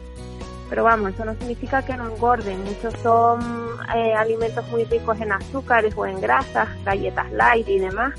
Pero 0.70 0.84
vamos, 0.84 1.14
eso 1.14 1.24
no 1.24 1.34
significa 1.34 1.84
que 1.84 1.96
no 1.96 2.08
engorden. 2.08 2.62
Muchos 2.66 2.94
son 3.02 3.40
eh, 3.96 4.14
alimentos 4.14 4.64
muy 4.68 4.84
ricos 4.84 5.20
en 5.20 5.32
azúcares 5.32 5.92
o 5.96 6.06
en 6.06 6.20
grasas, 6.20 6.68
galletas 6.84 7.32
light 7.32 7.68
y 7.68 7.80
demás. 7.80 8.12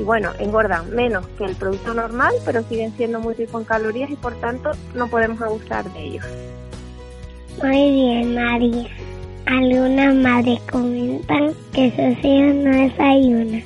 Y 0.00 0.02
bueno, 0.02 0.30
engordan 0.38 0.88
menos 0.94 1.26
que 1.36 1.44
el 1.44 1.54
producto 1.56 1.92
normal, 1.92 2.32
pero 2.46 2.62
siguen 2.62 2.90
siendo 2.96 3.20
muy 3.20 3.34
ricos 3.34 3.60
en 3.60 3.66
calorías 3.66 4.10
y 4.10 4.16
por 4.16 4.34
tanto 4.40 4.70
no 4.94 5.08
podemos 5.08 5.42
abusar 5.42 5.92
de 5.92 6.02
ellos. 6.02 6.24
Muy 7.62 7.90
bien, 7.90 8.34
María. 8.34 8.88
Algunas 9.44 10.14
madres 10.14 10.58
comentan 10.70 11.52
que 11.74 11.90
sus 11.90 12.24
hijos 12.24 12.54
no 12.54 12.70
desayunan 12.70 13.62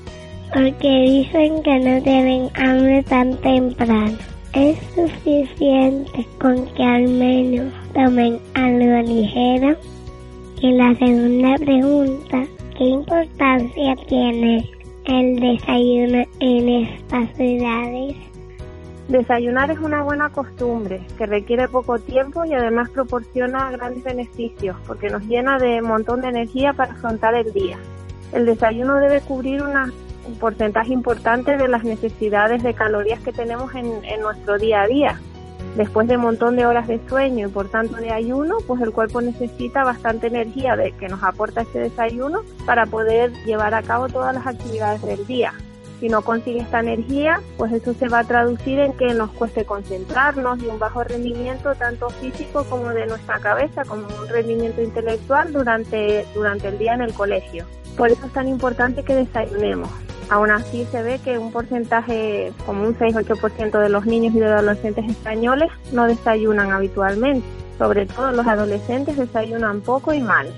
porque 0.53 0.89
dicen 0.89 1.63
que 1.63 1.79
no 1.79 2.03
tienen 2.03 2.51
hambre 2.57 3.05
tan 3.05 3.37
temprano. 3.37 4.19
Es 4.55 4.77
suficiente 4.93 6.27
con 6.41 6.67
que 6.75 6.83
al 6.83 7.09
menos 7.11 7.73
tomen 7.93 8.41
algo 8.55 9.09
ligero. 9.09 9.77
Y 10.61 10.73
la 10.73 10.97
segunda 10.97 11.55
pregunta, 11.59 12.45
¿qué 12.77 12.85
importancia 12.85 13.95
tiene 14.09 14.74
el 15.05 15.39
desayuno 15.39 16.25
en 16.41 16.69
estas? 16.69 17.29
Desayunar 19.09 19.71
es 19.71 19.79
una 19.79 20.03
buena 20.03 20.31
costumbre 20.31 21.03
que 21.19 21.27
requiere 21.27 21.69
poco 21.69 21.99
tiempo 21.99 22.45
y 22.47 22.55
además 22.55 22.89
proporciona 22.89 23.71
grandes 23.71 24.03
beneficios 24.03 24.77
porque 24.87 25.11
nos 25.11 25.23
llena 25.25 25.59
de 25.59 25.83
un 25.83 25.89
montón 25.89 26.23
de 26.23 26.29
energía 26.29 26.73
para 26.73 26.93
afrontar 26.93 27.35
el 27.35 27.53
día. 27.53 27.79
El 28.33 28.47
desayuno 28.47 28.97
debe 28.97 29.21
cubrir 29.21 29.63
una, 29.63 29.93
un 30.27 30.35
porcentaje 30.37 30.95
importante 30.95 31.59
de 31.59 31.69
las 31.69 31.85
necesidades 31.85 32.63
de 32.63 32.73
calorías 32.73 33.21
que 33.21 33.33
tenemos 33.33 33.75
en, 33.75 34.05
en 34.05 34.23
nuestro 34.23 34.59
día 34.59 34.83
a 34.83 34.87
día. 34.87 35.21
Después 35.77 36.07
de 36.07 36.17
un 36.17 36.23
montón 36.23 36.57
de 36.57 36.67
horas 36.67 36.87
de 36.87 37.01
sueño 37.09 37.49
y 37.49 37.51
por 37.51 37.69
tanto 37.69 37.97
de 37.97 38.13
ayuno, 38.13 38.59
pues 38.67 38.81
el 38.81 38.93
cuerpo 38.93 39.21
necesita 39.21 39.83
bastante 39.85 40.29
energía 40.29 40.77
de 40.77 40.93
que 40.93 41.09
nos 41.09 41.23
aporta 41.23 41.63
este 41.63 41.81
desayuno 41.81 42.43
para 42.65 42.87
poder 42.87 43.33
llevar 43.45 43.75
a 43.75 43.83
cabo 43.83 44.09
todas 44.09 44.35
las 44.35 44.47
actividades 44.47 45.03
del 45.03 45.27
día 45.27 45.53
si 46.05 46.11
no 46.11 46.21
consigue 46.21 46.61
esta 46.61 46.81
energía, 46.81 47.41
pues 47.57 47.73
eso 47.73 47.95
se 47.95 48.09
va 48.09 48.19
a 48.19 48.25
traducir 48.25 48.79
en 48.79 48.93
que 48.93 49.15
nos 49.15 49.31
cueste 49.31 49.65
concentrarnos 49.65 50.63
y 50.63 50.67
un 50.67 50.79
bajo 50.79 51.03
rendimiento 51.03 51.75
tanto 51.77 52.11
físico 52.11 52.65
como 52.65 52.91
de 52.91 53.07
nuestra 53.07 53.39
cabeza, 53.39 53.85
como 53.85 54.07
un 54.07 54.29
rendimiento 54.29 54.83
intelectual 54.83 55.51
durante, 55.53 56.27
durante 56.35 56.69
el 56.69 56.77
día 56.77 56.93
en 56.93 57.01
el 57.01 57.15
colegio. 57.15 57.65
Por 57.97 58.11
eso 58.11 58.27
es 58.27 58.33
tan 58.35 58.49
importante 58.49 59.03
que 59.03 59.15
desayunemos. 59.15 59.89
Aún 60.31 60.51
así 60.51 60.87
se 60.91 61.03
ve 61.03 61.19
que 61.23 61.39
un 61.39 61.53
porcentaje, 61.53 62.53
como 62.67 62.85
un 62.85 62.97
6-8% 62.97 63.79
de 63.79 63.89
los 63.89 64.07
niños 64.07 64.35
y 64.35 64.41
de 64.41 64.47
adolescentes 64.47 65.09
españoles 65.09 65.71
no 65.93 66.07
desayunan 66.07 66.73
habitualmente. 66.73 67.47
Sobre 67.79 68.07
todo 68.07 68.33
los 68.33 68.47
adolescentes 68.47 69.17
desayunan 69.17 69.81
poco 69.81 70.13
y 70.13 70.21
mal. 70.21 70.49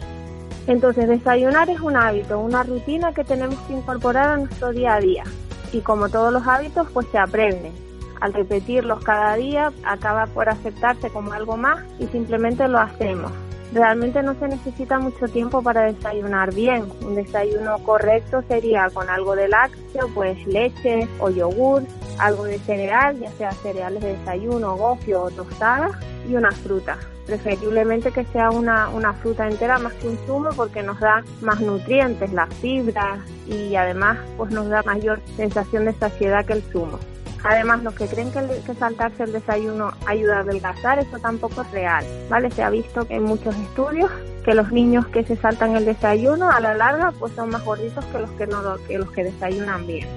Entonces, 0.66 1.08
desayunar 1.08 1.70
es 1.70 1.80
un 1.80 1.96
hábito, 1.96 2.38
una 2.38 2.62
rutina 2.62 3.12
que 3.12 3.24
tenemos 3.24 3.58
que 3.60 3.72
incorporar 3.72 4.30
a 4.30 4.36
nuestro 4.36 4.72
día 4.72 4.94
a 4.94 5.00
día. 5.00 5.24
Y 5.72 5.80
como 5.80 6.08
todos 6.08 6.32
los 6.32 6.46
hábitos, 6.46 6.88
pues 6.92 7.06
se 7.12 7.18
aprenden. 7.18 7.72
Al 8.20 8.32
repetirlos 8.32 9.02
cada 9.04 9.34
día, 9.36 9.72
acaba 9.84 10.26
por 10.26 10.48
aceptarse 10.48 11.10
como 11.10 11.32
algo 11.32 11.56
más 11.56 11.84
y 11.98 12.06
simplemente 12.06 12.66
lo 12.66 12.78
hacemos. 12.78 13.30
Realmente 13.72 14.22
no 14.22 14.34
se 14.34 14.48
necesita 14.48 14.98
mucho 14.98 15.26
tiempo 15.28 15.62
para 15.62 15.82
desayunar 15.82 16.54
bien. 16.54 16.84
Un 17.02 17.14
desayuno 17.14 17.78
correcto 17.84 18.42
sería 18.48 18.88
con 18.92 19.10
algo 19.10 19.34
de 19.34 19.48
lácteo, 19.48 20.08
pues 20.14 20.46
leche 20.46 21.08
o 21.18 21.30
yogur, 21.30 21.82
algo 22.18 22.44
de 22.44 22.58
cereal, 22.60 23.18
ya 23.18 23.30
sea 23.32 23.52
cereales 23.52 24.02
de 24.02 24.16
desayuno, 24.16 24.76
gofio 24.76 25.22
o 25.22 25.30
tostadas, 25.30 25.92
y 26.28 26.34
una 26.34 26.52
fruta. 26.52 26.96
Preferiblemente 27.26 28.12
que 28.12 28.24
sea 28.26 28.50
una, 28.50 28.88
una 28.90 29.12
fruta 29.12 29.48
entera 29.48 29.78
más 29.78 29.92
que 29.94 30.08
un 30.08 30.18
zumo 30.26 30.50
porque 30.54 30.82
nos 30.82 31.00
da 31.00 31.24
más 31.40 31.60
nutrientes, 31.60 32.32
la 32.32 32.46
fibra 32.46 33.18
y 33.48 33.74
además 33.74 34.18
pues 34.36 34.52
nos 34.52 34.68
da 34.68 34.82
mayor 34.84 35.20
sensación 35.36 35.86
de 35.86 35.92
saciedad 35.92 36.44
que 36.44 36.52
el 36.52 36.62
zumo. 36.62 37.00
Además, 37.48 37.84
los 37.84 37.94
que 37.94 38.06
creen 38.06 38.32
que, 38.32 38.74
saltarse 38.74 39.22
el 39.22 39.32
desayuno 39.32 39.92
ayuda 40.06 40.38
a 40.38 40.40
adelgazar, 40.40 40.98
eso 40.98 41.16
tampoco 41.20 41.62
es 41.62 41.70
real, 41.70 42.04
¿vale? 42.28 42.50
Se 42.50 42.64
ha 42.64 42.70
visto 42.70 43.06
en 43.08 43.22
muchos 43.22 43.54
estudios 43.54 44.10
que 44.44 44.52
los 44.52 44.72
niños 44.72 45.06
que 45.06 45.22
se 45.22 45.36
saltan 45.36 45.76
el 45.76 45.84
desayuno 45.84 46.50
a 46.50 46.58
la 46.58 46.74
larga 46.74 47.12
pues 47.12 47.32
son 47.34 47.50
más 47.50 47.64
gorditos 47.64 48.04
que 48.06 48.18
los 48.18 48.30
que 48.30 48.46
no 48.48 48.58
que 48.88 48.98
los 48.98 49.10
que 49.12 49.24
desayunan 49.24 49.86
bien. 49.86 50.08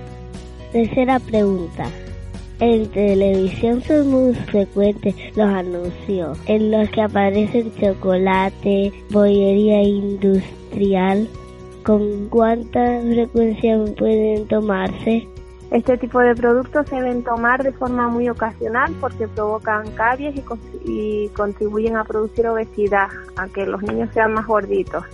Tercera 0.71 1.19
pregunta. 1.19 1.85
En 2.59 2.89
televisión 2.89 3.83
son 3.83 4.07
muy 4.09 4.33
frecuentes 4.33 5.15
los 5.35 5.47
anuncios 5.47 6.37
en 6.47 6.71
los 6.71 6.89
que 6.89 7.01
aparecen 7.03 7.71
chocolate, 7.79 8.91
bollería 9.11 9.83
industrial. 9.83 11.27
¿Con 11.83 12.27
cuánta 12.29 13.01
frecuencia 13.01 13.77
pueden 13.97 14.47
tomarse? 14.47 15.27
Este 15.71 15.99
tipo 15.99 16.19
de 16.19 16.33
productos 16.33 16.87
se 16.87 16.95
deben 16.95 17.23
tomar 17.23 17.61
de 17.61 17.71
forma 17.71 18.07
muy 18.07 18.27
ocasional 18.27 18.91
porque 18.99 19.27
provocan 19.27 19.91
caries 19.91 20.35
y, 20.83 21.29
contribuyen 21.29 21.95
a 21.95 22.03
producir 22.03 22.47
obesidad, 22.47 23.09
a 23.35 23.47
que 23.47 23.67
los 23.67 23.81
niños 23.83 24.09
sean 24.11 24.33
más 24.33 24.47
gorditos. 24.47 25.05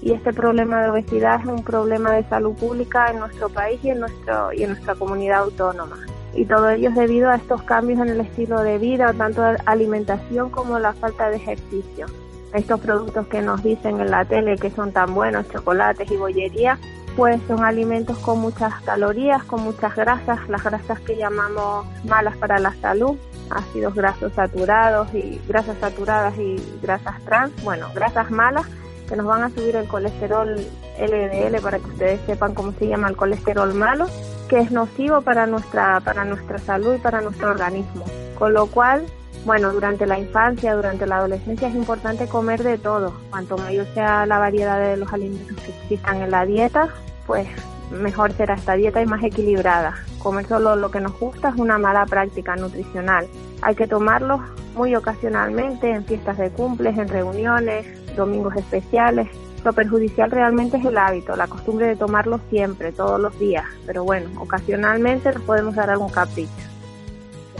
Y 0.00 0.12
este 0.12 0.32
problema 0.32 0.82
de 0.82 0.90
obesidad 0.90 1.40
es 1.40 1.46
un 1.46 1.64
problema 1.64 2.12
de 2.12 2.22
salud 2.28 2.54
pública 2.54 3.10
en 3.10 3.18
nuestro 3.18 3.48
país 3.48 3.80
y 3.82 3.90
en, 3.90 4.00
nuestro, 4.00 4.52
y 4.52 4.62
en 4.62 4.70
nuestra 4.70 4.94
comunidad 4.94 5.40
autónoma. 5.40 5.98
Y 6.34 6.44
todo 6.44 6.70
ello 6.70 6.90
es 6.90 6.94
debido 6.94 7.28
a 7.28 7.34
estos 7.34 7.62
cambios 7.64 7.98
en 7.98 8.10
el 8.10 8.20
estilo 8.20 8.62
de 8.62 8.78
vida, 8.78 9.12
tanto 9.12 9.42
alimentación 9.66 10.50
como 10.50 10.78
la 10.78 10.92
falta 10.92 11.28
de 11.28 11.36
ejercicio. 11.36 12.06
Estos 12.54 12.80
productos 12.80 13.26
que 13.26 13.42
nos 13.42 13.62
dicen 13.62 14.00
en 14.00 14.10
la 14.10 14.24
tele 14.24 14.56
que 14.56 14.70
son 14.70 14.92
tan 14.92 15.14
buenos, 15.14 15.48
chocolates 15.50 16.10
y 16.10 16.16
bollería, 16.16 16.78
pues 17.16 17.40
son 17.48 17.64
alimentos 17.64 18.18
con 18.18 18.40
muchas 18.40 18.72
calorías, 18.82 19.42
con 19.44 19.62
muchas 19.62 19.94
grasas, 19.96 20.48
las 20.48 20.62
grasas 20.62 21.00
que 21.00 21.16
llamamos 21.16 21.86
malas 22.04 22.36
para 22.36 22.58
la 22.58 22.74
salud, 22.80 23.16
ácidos 23.50 23.94
grasos 23.94 24.32
saturados 24.34 25.12
y 25.14 25.40
grasas 25.48 25.76
saturadas 25.80 26.38
y 26.38 26.56
grasas 26.82 27.20
trans, 27.24 27.52
bueno, 27.64 27.88
grasas 27.94 28.30
malas 28.30 28.66
que 29.08 29.16
nos 29.16 29.26
van 29.26 29.42
a 29.42 29.50
subir 29.50 29.74
el 29.74 29.88
colesterol 29.88 30.54
LDL 30.98 31.60
para 31.60 31.78
que 31.78 31.86
ustedes 31.86 32.20
sepan 32.26 32.54
cómo 32.54 32.72
se 32.72 32.86
llama 32.86 33.08
el 33.08 33.16
colesterol 33.16 33.74
malo, 33.74 34.06
que 34.48 34.60
es 34.60 34.70
nocivo 34.70 35.20
para 35.22 35.46
nuestra 35.46 36.00
para 36.00 36.24
nuestra 36.24 36.58
salud 36.58 36.94
y 36.94 36.98
para 36.98 37.20
nuestro 37.20 37.50
organismo. 37.50 38.04
Con 38.38 38.54
lo 38.54 38.66
cual, 38.66 39.04
bueno, 39.44 39.72
durante 39.72 40.06
la 40.06 40.18
infancia, 40.18 40.74
durante 40.74 41.06
la 41.06 41.16
adolescencia 41.16 41.68
es 41.68 41.74
importante 41.74 42.26
comer 42.26 42.62
de 42.62 42.76
todo. 42.78 43.14
Cuanto 43.30 43.56
mayor 43.56 43.86
sea 43.94 44.26
la 44.26 44.38
variedad 44.38 44.78
de 44.78 44.96
los 44.96 45.12
alimentos 45.12 45.56
que 45.64 45.72
existan 45.72 46.20
en 46.20 46.30
la 46.30 46.44
dieta, 46.44 46.88
pues 47.26 47.48
mejor 47.90 48.32
será 48.32 48.54
esta 48.54 48.74
dieta 48.74 49.00
y 49.00 49.06
más 49.06 49.22
equilibrada. 49.22 49.94
Comer 50.18 50.46
solo 50.46 50.76
lo 50.76 50.90
que 50.90 51.00
nos 51.00 51.18
gusta 51.18 51.48
es 51.48 51.56
una 51.56 51.78
mala 51.78 52.04
práctica 52.06 52.54
nutricional. 52.56 53.26
Hay 53.62 53.74
que 53.74 53.86
tomarlos 53.86 54.40
muy 54.74 54.94
ocasionalmente 54.94 55.90
en 55.90 56.04
fiestas 56.04 56.36
de 56.38 56.50
cumples, 56.50 56.98
en 56.98 57.08
reuniones, 57.08 57.86
domingos 58.16 58.54
especiales. 58.56 59.28
Lo 59.64 59.72
perjudicial 59.72 60.30
realmente 60.30 60.76
es 60.76 60.84
el 60.84 60.96
hábito, 60.96 61.36
la 61.36 61.46
costumbre 61.46 61.86
de 61.86 61.96
tomarlo 61.96 62.40
siempre, 62.50 62.92
todos 62.92 63.20
los 63.20 63.38
días. 63.38 63.64
Pero 63.86 64.04
bueno, 64.04 64.28
ocasionalmente 64.40 65.32
nos 65.32 65.42
podemos 65.42 65.74
dar 65.74 65.90
algún 65.90 66.10
capricho. 66.10 66.69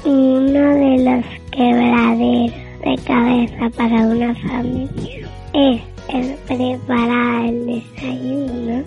Uno 0.05 0.75
de 0.75 1.05
los 1.05 1.25
quebraderos 1.51 2.55
de 2.85 2.97
cabeza 3.07 3.71
para 3.77 4.07
una 4.07 4.35
familia 4.35 5.29
es 5.53 5.83
el 6.09 6.35
preparar 6.47 7.45
el 7.45 7.67
desayuno 7.67 8.83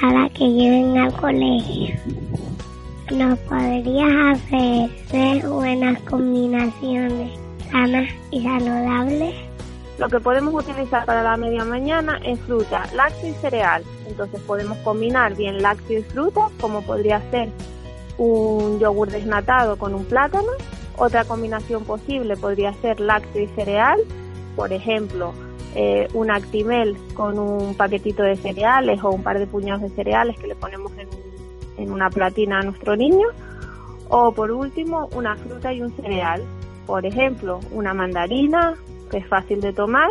para 0.00 0.28
que 0.28 0.48
lleven 0.48 0.98
al 0.98 1.12
colegio. 1.14 1.94
¿Nos 3.10 3.38
podrías 3.40 4.38
hacer 4.38 4.90
tres 5.08 5.48
buenas 5.48 6.00
combinaciones 6.02 7.32
sanas 7.70 8.08
y 8.30 8.42
saludables? 8.42 9.34
Lo 9.98 10.08
que 10.08 10.20
podemos 10.20 10.54
utilizar 10.54 11.04
para 11.04 11.24
la 11.24 11.36
media 11.36 11.64
mañana 11.64 12.20
es 12.24 12.38
fruta, 12.40 12.86
lácteo 12.94 13.30
y 13.30 13.34
cereal. 13.34 13.82
Entonces 14.06 14.40
podemos 14.42 14.78
combinar 14.78 15.34
bien 15.34 15.60
lácteo 15.60 15.98
y 15.98 16.02
fruta, 16.02 16.48
como 16.60 16.82
podría 16.82 17.20
ser 17.32 17.48
un 18.22 18.78
yogur 18.78 19.10
desnatado 19.10 19.76
con 19.76 19.94
un 19.94 20.04
plátano. 20.04 20.52
Otra 20.96 21.24
combinación 21.24 21.84
posible 21.84 22.36
podría 22.36 22.72
ser 22.74 23.00
lácteo 23.00 23.42
y 23.42 23.48
cereal, 23.48 23.98
por 24.54 24.72
ejemplo, 24.72 25.32
eh, 25.74 26.08
un 26.12 26.30
Actimel 26.30 26.96
con 27.14 27.38
un 27.38 27.74
paquetito 27.74 28.22
de 28.22 28.36
cereales 28.36 29.02
o 29.02 29.10
un 29.10 29.22
par 29.22 29.38
de 29.38 29.46
puñados 29.46 29.82
de 29.82 29.88
cereales 29.90 30.38
que 30.38 30.46
le 30.46 30.54
ponemos 30.54 30.92
en, 30.98 31.08
en 31.78 31.90
una 31.90 32.10
platina 32.10 32.60
a 32.60 32.62
nuestro 32.62 32.94
niño. 32.94 33.28
O 34.08 34.32
por 34.32 34.50
último, 34.50 35.08
una 35.14 35.34
fruta 35.36 35.72
y 35.72 35.80
un 35.80 35.90
cereal, 35.96 36.42
por 36.86 37.06
ejemplo, 37.06 37.60
una 37.72 37.94
mandarina, 37.94 38.74
que 39.10 39.18
es 39.18 39.26
fácil 39.26 39.60
de 39.60 39.72
tomar, 39.72 40.10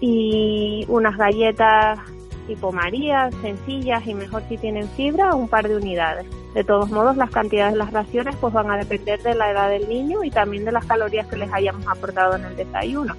y 0.00 0.84
unas 0.88 1.16
galletas 1.16 1.98
tipo 2.46 2.72
María, 2.72 3.30
sencillas 3.40 4.06
y 4.06 4.14
mejor 4.14 4.42
si 4.48 4.58
tienen 4.58 4.88
fibra, 4.90 5.34
un 5.34 5.48
par 5.48 5.68
de 5.68 5.76
unidades. 5.76 6.26
De 6.54 6.64
todos 6.64 6.90
modos, 6.90 7.16
las 7.16 7.30
cantidades 7.30 7.72
de 7.72 7.78
las 7.78 7.92
raciones 7.92 8.36
pues 8.36 8.52
van 8.52 8.70
a 8.70 8.76
depender 8.76 9.22
de 9.22 9.34
la 9.34 9.50
edad 9.50 9.70
del 9.70 9.88
niño 9.88 10.22
y 10.22 10.30
también 10.30 10.64
de 10.64 10.72
las 10.72 10.84
calorías 10.84 11.26
que 11.26 11.36
les 11.36 11.52
hayamos 11.52 11.86
aportado 11.86 12.36
en 12.36 12.44
el 12.44 12.56
desayuno. 12.56 13.14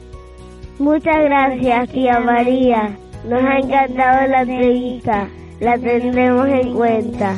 Muchas 0.80 1.24
gracias, 1.24 1.90
tía 1.90 2.20
María. 2.20 2.98
Nos 3.28 3.44
ha 3.44 3.58
encantado 3.58 4.28
la 4.28 4.42
entrevista. 4.42 5.28
La 5.60 5.78
tendremos 5.78 6.48
en 6.48 6.74
cuenta. 6.74 7.38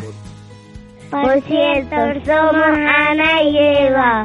Por 1.12 1.42
cierto, 1.42 1.96
somos 2.26 2.78
Ana 2.78 3.44
y 3.44 3.58
Eva. 3.58 4.24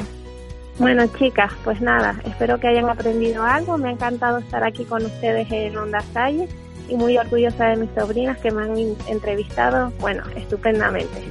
Bueno, 0.79 1.07
chicas, 1.19 1.53
pues 1.63 1.81
nada, 1.83 2.19
espero 2.25 2.59
que 2.59 2.69
hayan 2.69 2.89
aprendido 2.89 3.45
algo. 3.45 3.77
Me 3.77 3.91
ha 3.91 3.93
encantado 3.93 4.39
estar 4.39 4.65
aquí 4.65 4.85
con 4.87 5.05
ustedes 5.05 5.47
en 5.53 5.77
Onda 5.77 6.01
Salle 6.15 6.49
y 6.91 6.97
muy 6.97 7.17
orgullosa 7.17 7.69
de 7.69 7.77
mis 7.77 7.91
sobrinas 7.95 8.39
que 8.39 8.51
me 8.51 8.63
han 8.63 8.77
entrevistado, 9.07 9.93
bueno, 10.01 10.23
estupendamente. 10.37 11.23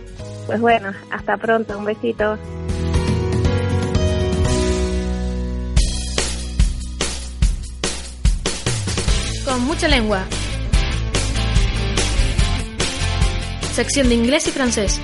Pues 0.45 0.59
bueno, 0.59 0.91
hasta 1.11 1.37
pronto, 1.37 1.77
un 1.77 1.85
besito. 1.85 2.37
Con 9.45 9.65
mucha 9.65 9.87
lengua. 9.87 10.23
Sección 13.73 14.09
de 14.09 14.15
inglés 14.15 14.47
y 14.47 14.51
francés. 14.51 14.99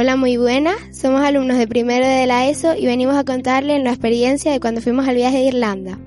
Hola, 0.00 0.14
muy 0.14 0.36
buenas. 0.36 0.76
Somos 0.92 1.22
alumnos 1.22 1.58
de 1.58 1.66
primero 1.66 2.06
de 2.06 2.24
la 2.28 2.48
ESO 2.48 2.76
y 2.76 2.86
venimos 2.86 3.16
a 3.16 3.24
contarles 3.24 3.82
la 3.82 3.90
experiencia 3.90 4.52
de 4.52 4.60
cuando 4.60 4.80
fuimos 4.80 5.08
al 5.08 5.16
viaje 5.16 5.38
de 5.38 5.46
Irlanda. 5.46 5.98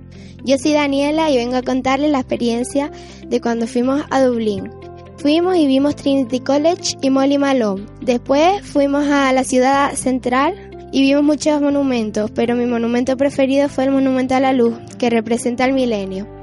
Yo 0.45 0.57
soy 0.57 0.71
Daniela 0.71 1.29
y 1.29 1.35
vengo 1.35 1.57
a 1.57 1.61
contarles 1.61 2.09
la 2.09 2.19
experiencia 2.19 2.89
de 3.27 3.41
cuando 3.41 3.67
fuimos 3.67 4.01
a 4.09 4.21
Dublín. 4.21 4.71
Fuimos 5.17 5.57
y 5.57 5.67
vimos 5.67 5.97
Trinity 5.97 6.39
College 6.39 6.95
y 7.01 7.09
Molly 7.09 7.37
Malone. 7.37 7.85
Después 7.99 8.65
fuimos 8.65 9.09
a 9.09 9.33
la 9.33 9.43
ciudad 9.43 9.93
central 9.95 10.53
y 10.93 11.01
vimos 11.01 11.23
muchos 11.23 11.61
monumentos, 11.61 12.31
pero 12.31 12.55
mi 12.55 12.67
monumento 12.67 13.17
preferido 13.17 13.67
fue 13.67 13.83
el 13.83 13.91
Monumento 13.91 14.35
a 14.35 14.39
la 14.39 14.53
Luz, 14.53 14.73
que 14.99 15.09
representa 15.09 15.65
el 15.65 15.73
milenio. 15.73 16.40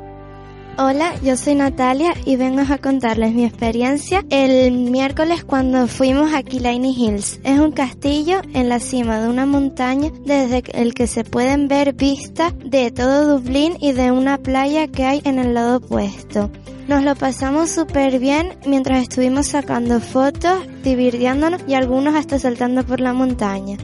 Hola, 0.80 1.12
yo 1.24 1.36
soy 1.36 1.56
Natalia 1.56 2.14
y 2.24 2.36
vengo 2.36 2.60
a 2.60 2.78
contarles 2.78 3.34
mi 3.34 3.44
experiencia 3.44 4.24
el 4.30 4.70
miércoles 4.70 5.42
cuando 5.42 5.88
fuimos 5.88 6.32
a 6.32 6.44
Killiney 6.44 6.92
Hills. 6.92 7.40
Es 7.42 7.58
un 7.58 7.72
castillo 7.72 8.42
en 8.54 8.68
la 8.68 8.78
cima 8.78 9.18
de 9.18 9.28
una 9.28 9.44
montaña 9.44 10.12
desde 10.24 10.62
el 10.74 10.94
que 10.94 11.08
se 11.08 11.24
pueden 11.24 11.66
ver 11.66 11.94
vistas 11.94 12.54
de 12.64 12.92
todo 12.92 13.38
Dublín 13.38 13.76
y 13.80 13.90
de 13.90 14.12
una 14.12 14.38
playa 14.38 14.86
que 14.86 15.04
hay 15.04 15.20
en 15.24 15.40
el 15.40 15.52
lado 15.52 15.78
opuesto. 15.78 16.52
Nos 16.86 17.02
lo 17.02 17.16
pasamos 17.16 17.70
súper 17.70 18.20
bien 18.20 18.56
mientras 18.64 19.02
estuvimos 19.02 19.48
sacando 19.48 19.98
fotos, 19.98 20.60
divirtiéndonos 20.84 21.62
y 21.66 21.74
algunos 21.74 22.14
hasta 22.14 22.38
saltando 22.38 22.86
por 22.86 23.00
la 23.00 23.12
montaña. 23.12 23.78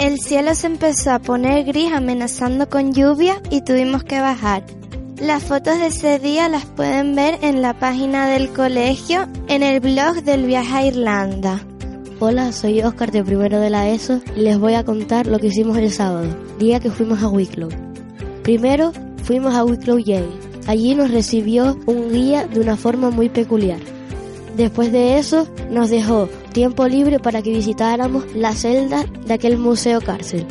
El 0.00 0.18
cielo 0.18 0.56
se 0.56 0.66
empezó 0.66 1.12
a 1.12 1.20
poner 1.20 1.64
gris 1.64 1.92
amenazando 1.92 2.68
con 2.68 2.92
lluvia 2.92 3.40
y 3.50 3.62
tuvimos 3.62 4.02
que 4.02 4.20
bajar. 4.20 4.64
Las 5.20 5.42
fotos 5.42 5.78
de 5.78 5.88
ese 5.88 6.18
día 6.18 6.48
las 6.48 6.64
pueden 6.64 7.14
ver 7.14 7.40
en 7.42 7.60
la 7.60 7.78
página 7.78 8.26
del 8.26 8.48
colegio 8.54 9.28
en 9.48 9.62
el 9.62 9.78
blog 9.80 10.22
del 10.22 10.46
viaje 10.46 10.74
a 10.74 10.86
Irlanda. 10.86 11.60
Hola, 12.20 12.52
soy 12.52 12.80
Oscar 12.80 13.10
de 13.12 13.22
primero 13.22 13.60
de 13.60 13.68
la 13.68 13.90
ESO 13.90 14.22
y 14.34 14.40
les 14.40 14.58
voy 14.58 14.72
a 14.74 14.84
contar 14.84 15.26
lo 15.26 15.38
que 15.38 15.48
hicimos 15.48 15.76
el 15.76 15.90
sábado, 15.90 16.34
día 16.58 16.80
que 16.80 16.90
fuimos 16.90 17.22
a 17.22 17.28
Wicklow. 17.28 17.68
Primero 18.42 18.92
fuimos 19.22 19.54
a 19.54 19.62
Wicklow 19.62 19.98
Yale. 19.98 20.30
Allí 20.66 20.94
nos 20.94 21.10
recibió 21.10 21.78
un 21.84 22.10
guía 22.10 22.46
de 22.46 22.58
una 22.58 22.78
forma 22.78 23.10
muy 23.10 23.28
peculiar. 23.28 23.80
Después 24.56 24.90
de 24.90 25.18
eso 25.18 25.46
nos 25.70 25.90
dejó 25.90 26.30
tiempo 26.54 26.88
libre 26.88 27.18
para 27.18 27.42
que 27.42 27.50
visitáramos 27.50 28.24
la 28.34 28.54
celda 28.54 29.04
de 29.26 29.34
aquel 29.34 29.58
museo 29.58 30.00
cárcel. 30.00 30.46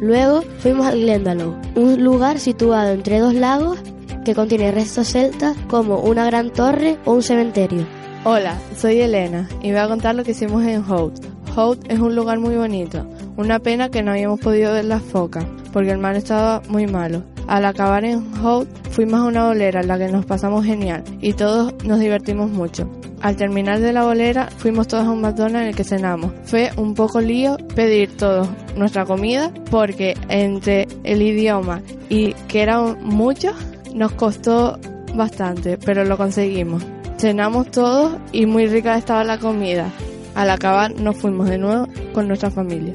Luego 0.00 0.42
fuimos 0.60 0.86
a 0.86 0.92
Glendalough, 0.92 1.56
un 1.74 2.04
lugar 2.04 2.38
situado 2.38 2.92
entre 2.92 3.18
dos 3.18 3.34
lagos 3.34 3.78
que 4.24 4.34
contiene 4.34 4.70
restos 4.70 5.08
celtas 5.08 5.56
como 5.68 6.00
una 6.00 6.24
gran 6.26 6.50
torre 6.50 6.98
o 7.04 7.14
un 7.14 7.22
cementerio. 7.22 7.84
Hola, 8.24 8.58
soy 8.76 9.00
Elena 9.00 9.48
y 9.62 9.70
voy 9.70 9.80
a 9.80 9.88
contar 9.88 10.14
lo 10.14 10.22
que 10.22 10.32
hicimos 10.32 10.64
en 10.64 10.84
Hout. 10.88 11.18
Hout 11.56 11.90
es 11.90 11.98
un 11.98 12.14
lugar 12.14 12.38
muy 12.38 12.54
bonito. 12.54 13.06
Una 13.36 13.58
pena 13.58 13.90
que 13.90 14.02
no 14.02 14.12
habíamos 14.12 14.40
podido 14.40 14.72
ver 14.72 14.84
las 14.84 15.02
focas 15.02 15.44
porque 15.72 15.90
el 15.90 15.98
mar 15.98 16.14
estaba 16.14 16.62
muy 16.68 16.86
malo. 16.86 17.22
Al 17.48 17.64
acabar 17.64 18.04
en 18.04 18.22
Hout 18.44 18.68
fuimos 18.90 19.20
a 19.20 19.24
una 19.24 19.46
bolera 19.46 19.80
en 19.80 19.88
la 19.88 19.98
que 19.98 20.08
nos 20.08 20.26
pasamos 20.26 20.66
genial 20.66 21.02
y 21.22 21.32
todos 21.32 21.72
nos 21.82 21.98
divertimos 21.98 22.50
mucho. 22.50 22.86
Al 23.22 23.36
terminar 23.36 23.80
de 23.80 23.94
la 23.94 24.04
bolera 24.04 24.48
fuimos 24.58 24.86
todos 24.86 25.06
a 25.06 25.10
un 25.10 25.22
McDonald's 25.22 25.62
en 25.62 25.68
el 25.68 25.74
que 25.74 25.82
cenamos. 25.82 26.30
Fue 26.44 26.70
un 26.76 26.94
poco 26.94 27.22
lío 27.22 27.56
pedir 27.74 28.14
todos 28.18 28.48
nuestra 28.76 29.06
comida 29.06 29.50
porque 29.70 30.14
entre 30.28 30.86
el 31.04 31.22
idioma 31.22 31.80
y 32.10 32.34
que 32.48 32.60
eran 32.60 32.98
muchos 33.02 33.56
nos 33.94 34.12
costó 34.12 34.78
bastante, 35.14 35.78
pero 35.78 36.04
lo 36.04 36.18
conseguimos. 36.18 36.84
Cenamos 37.16 37.70
todos 37.70 38.18
y 38.30 38.44
muy 38.44 38.66
rica 38.66 38.98
estaba 38.98 39.24
la 39.24 39.38
comida. 39.38 39.90
Al 40.34 40.50
acabar 40.50 40.94
nos 41.00 41.16
fuimos 41.16 41.48
de 41.48 41.56
nuevo 41.56 41.88
con 42.12 42.28
nuestra 42.28 42.50
familia. 42.50 42.92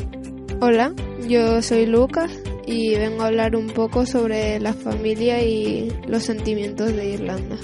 Hola, 0.62 0.94
yo 1.28 1.60
soy 1.64 1.88
Lucas 1.88 2.30
y 2.66 2.96
vengo 2.96 3.24
a 3.24 3.28
hablar 3.28 3.56
un 3.56 3.68
poco 3.68 4.06
sobre 4.06 4.60
la 4.60 4.74
familia 4.74 5.42
y 5.44 5.92
los 6.08 6.24
sentimientos 6.24 6.96
de 6.96 7.12
Irlanda. 7.12 7.58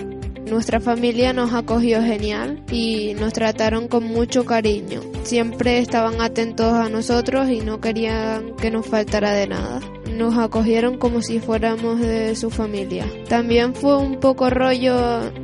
Nuestra 0.50 0.80
familia 0.80 1.32
nos 1.32 1.54
acogió 1.54 2.02
genial 2.02 2.64
y 2.72 3.14
nos 3.14 3.34
trataron 3.34 3.88
con 3.88 4.04
mucho 4.06 4.46
cariño. 4.46 5.02
Siempre 5.22 5.78
estaban 5.78 6.22
atentos 6.22 6.74
a 6.74 6.90
nosotros 6.90 7.50
y 7.50 7.60
no 7.60 7.80
querían 7.80 8.56
que 8.56 8.72
nos 8.72 8.88
faltara 8.88 9.32
de 9.32 9.48
nada. 9.48 9.80
Nos 10.12 10.36
acogieron 10.38 10.98
como 10.98 11.22
si 11.22 11.40
fuéramos 11.40 12.00
de 12.00 12.36
su 12.36 12.50
familia. 12.50 13.06
También 13.28 13.76
fue 13.76 13.98
un 13.98 14.20
poco 14.20 14.50
rollo 14.50 14.96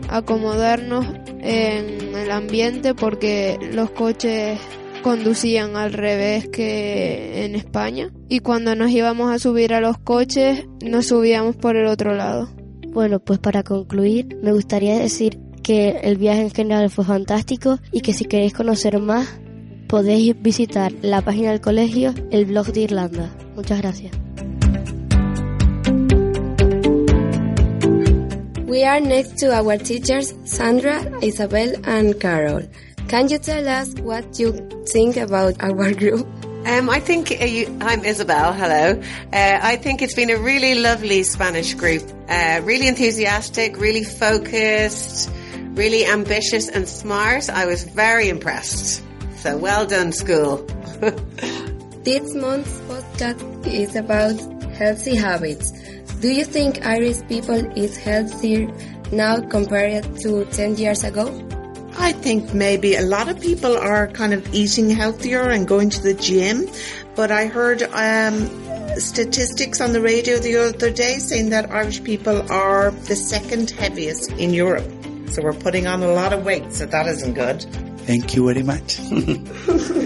acomodarnos 0.10 1.06
en 1.40 2.16
el 2.16 2.32
ambiente 2.32 2.96
porque 2.96 3.60
los 3.74 3.92
coches 3.92 4.60
conducían 5.06 5.76
al 5.76 5.94
revés 5.94 6.48
que 6.48 7.46
en 7.46 7.54
España 7.54 8.12
y 8.28 8.40
cuando 8.40 8.74
nos 8.74 8.90
íbamos 8.90 9.32
a 9.32 9.38
subir 9.38 9.72
a 9.72 9.80
los 9.80 10.00
coches 10.00 10.66
nos 10.84 11.06
subíamos 11.06 11.56
por 11.56 11.76
el 11.76 11.86
otro 11.86 12.16
lado. 12.16 12.50
Bueno, 12.90 13.20
pues 13.20 13.38
para 13.38 13.62
concluir 13.62 14.36
me 14.42 14.52
gustaría 14.52 14.98
decir 14.98 15.38
que 15.62 16.00
el 16.02 16.18
viaje 16.18 16.42
en 16.42 16.50
general 16.50 16.90
fue 16.90 17.06
fantástico 17.06 17.78
y 17.92 18.02
que 18.02 18.14
si 18.14 18.26
queréis 18.26 18.56
conocer 18.56 18.98
más 19.00 19.40
podéis 19.88 20.42
visitar 20.42 20.92
la 21.04 21.22
página 21.22 21.52
del 21.52 21.62
colegio, 21.62 22.12
el 22.32 22.46
blog 22.46 22.74
de 22.74 22.82
Irlanda. 22.82 23.30
Muchas 23.56 23.82
gracias. 23.82 24.12
We 28.66 28.84
are 28.84 29.00
next 29.00 29.38
to 29.42 29.54
our 29.56 29.78
teachers 29.78 30.34
Sandra, 30.46 31.00
Isabel 31.22 31.80
and 31.86 32.18
Carol. 32.18 32.68
Can 33.08 33.30
you 33.30 33.38
tell 33.38 33.68
us 33.68 33.94
what 34.02 34.40
you 34.40 34.52
think 34.88 35.16
about 35.16 35.62
our 35.62 35.94
group? 35.94 36.26
Um, 36.66 36.90
I 36.90 37.00
think 37.00 37.32
uh, 37.32 37.46
you, 37.46 37.78
I'm 37.80 38.04
Isabel. 38.04 38.52
Hello. 38.52 39.00
Uh, 39.32 39.60
I 39.62 39.76
think 39.76 40.02
it's 40.02 40.16
been 40.16 40.32
a 40.32 40.38
really 40.40 40.74
lovely 40.74 41.22
Spanish 41.22 41.76
group. 41.76 42.02
Uh, 42.28 42.62
really 42.64 42.88
enthusiastic, 42.88 43.78
really 43.78 44.04
focused, 44.04 45.30
really 45.76 46.04
ambitious 46.04 46.68
and 46.68 46.90
smart. 46.90 47.48
I 47.48 47.68
was 47.68 47.84
very 47.84 48.28
impressed. 48.28 49.04
So 49.38 49.56
well 49.56 49.86
done, 49.86 50.12
school. 50.12 50.58
this 52.04 52.34
month's 52.34 52.80
podcast 52.90 53.68
is 53.68 53.96
about 53.96 54.40
healthy 54.74 55.16
habits. 55.16 55.72
Do 56.22 56.30
you 56.30 56.44
think 56.44 56.84
Irish 56.84 57.22
people 57.28 57.62
is 57.78 57.98
healthier 57.98 58.68
now 59.12 59.42
compared 59.42 60.04
to 60.22 60.46
10 60.46 60.78
years 60.78 61.04
ago? 61.04 61.30
I 61.98 62.12
think 62.12 62.54
maybe 62.54 62.96
a 62.96 63.02
lot 63.02 63.30
of 63.30 63.40
people 63.40 63.78
are 63.78 64.08
kind 64.08 64.34
of 64.34 64.54
eating 64.54 64.90
healthier 64.90 65.42
and 65.50 65.68
going 65.68 65.90
to 65.92 66.02
the 66.02 66.14
gym, 66.14 66.68
but 67.16 67.32
I 67.32 67.48
heard 67.48 67.84
um, 67.84 68.50
statistics 69.00 69.82
on 69.82 69.94
the 69.94 70.02
radio 70.02 70.38
the 70.38 70.58
other 70.58 70.92
day 70.92 71.20
saying 71.20 71.50
that 71.50 71.72
Irish 71.72 72.04
people 72.04 72.52
are 72.52 72.92
the 72.92 73.16
second 73.16 73.72
heaviest 73.72 74.32
in 74.32 74.54
Europe. 74.54 74.90
So 75.30 75.42
we're 75.42 75.54
putting 75.54 75.88
on 75.88 76.04
a 76.04 76.12
lot 76.12 76.34
of 76.34 76.46
weight, 76.46 76.72
so 76.72 76.86
that 76.86 77.08
isn't 77.08 77.34
good. 77.34 77.64
Thank 78.06 78.36
you 78.36 78.46
very 78.46 78.64
much. 78.64 79.00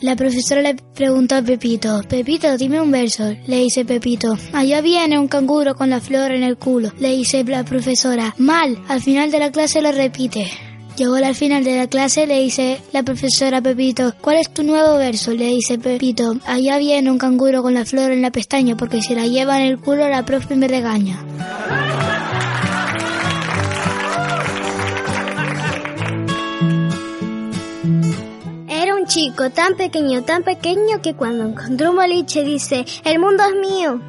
la 0.00 0.16
profesora 0.16 0.60
le 0.60 0.74
preguntó 0.94 1.36
a 1.36 1.42
Pepito, 1.42 2.02
Pepito, 2.08 2.56
dime 2.58 2.80
un 2.80 2.90
verso. 2.90 3.24
Le 3.46 3.60
dice 3.60 3.84
Pepito, 3.84 4.36
allá 4.52 4.82
viene 4.82 5.18
un 5.18 5.28
canguro 5.28 5.74
con 5.74 5.88
la 5.88 6.00
flor 6.00 6.32
en 6.32 6.42
el 6.42 6.58
culo. 6.58 6.92
Le 6.98 7.16
dice 7.16 7.42
la 7.44 7.64
profesora, 7.64 8.34
mal, 8.36 8.78
al 8.88 9.00
final 9.00 9.30
de 9.30 9.38
la 9.38 9.50
clase 9.50 9.80
lo 9.80 9.92
repite. 9.92 10.50
Llegó 10.96 11.14
al 11.14 11.34
final 11.34 11.64
de 11.64 11.76
la 11.76 11.86
clase, 11.88 12.26
le 12.26 12.40
dice 12.40 12.80
la 12.92 13.02
profesora 13.02 13.60
Pepito, 13.60 14.14
¿cuál 14.20 14.36
es 14.36 14.52
tu 14.52 14.62
nuevo 14.62 14.96
verso? 14.96 15.32
Le 15.32 15.46
dice 15.46 15.78
Pepito, 15.78 16.36
allá 16.46 16.78
viene 16.78 17.10
un 17.10 17.18
canguro 17.18 17.62
con 17.62 17.74
la 17.74 17.84
flor 17.84 18.12
en 18.12 18.22
la 18.22 18.30
pestaña 18.30 18.76
porque 18.76 19.02
si 19.02 19.14
la 19.14 19.26
lleva 19.26 19.60
en 19.60 19.66
el 19.66 19.80
culo 19.80 20.08
la 20.08 20.24
profe 20.24 20.54
me 20.54 20.68
regaña. 20.68 21.24
Un 29.04 29.06
chico 29.06 29.50
tan 29.50 29.74
pequeño, 29.74 30.22
tan 30.22 30.42
pequeño 30.42 31.02
que 31.02 31.14
cuando 31.14 31.44
encontró 31.44 31.90
un 31.90 31.96
boliche 31.96 32.42
dice, 32.42 32.86
el 33.04 33.18
mundo 33.18 33.42
es 33.44 33.54
mío. 33.56 34.00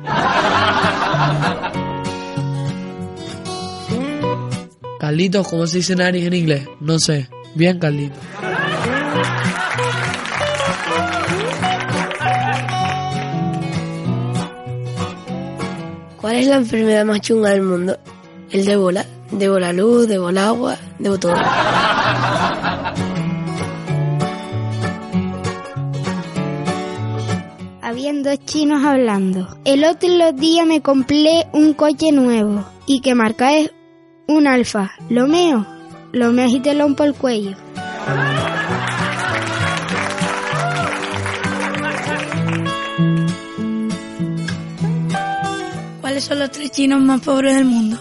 Carlitos, 4.97 5.47
¿cómo 5.49 5.67
se 5.67 5.79
dice 5.79 5.97
nariz 5.97 6.25
en 6.25 6.33
inglés? 6.33 6.67
No 6.79 6.97
sé. 6.97 7.29
Bien, 7.55 7.77
Carlitos. 7.77 8.17
¿Cuál 16.21 16.35
es 16.37 16.47
la 16.47 16.55
enfermedad 16.55 17.05
más 17.05 17.19
chunga 17.19 17.49
del 17.49 17.63
mundo? 17.63 17.97
El 18.49 18.65
de 18.65 18.75
bola. 18.77 19.05
Debo 19.31 19.59
la 19.59 19.73
luz, 19.73 20.07
debo 20.07 20.29
el 20.29 20.37
agua, 20.37 20.77
debo 20.99 21.19
todo. 21.19 21.33
Dos 28.05 28.37
chinos 28.45 28.85
hablando. 28.85 29.57
El 29.65 29.83
otro 29.83 30.31
día 30.31 30.63
me 30.63 30.79
compré 30.79 31.47
un 31.53 31.73
coche 31.73 32.11
nuevo 32.11 32.63
y 32.85 33.01
que 33.01 33.15
marca 33.15 33.57
es 33.57 33.71
un 34.27 34.45
alfa. 34.45 34.91
Lo 35.09 35.27
meo, 35.27 35.65
lo 36.11 36.31
meo 36.31 36.47
y 36.47 36.59
te 36.59 36.75
lo 36.75 36.95
por 36.95 37.07
el 37.07 37.15
cuello. 37.15 37.57
¿Cuáles 45.99 46.23
son 46.25 46.37
los 46.37 46.51
tres 46.51 46.69
chinos 46.69 47.01
más 47.01 47.21
pobres 47.21 47.55
del 47.55 47.65
mundo? 47.65 47.97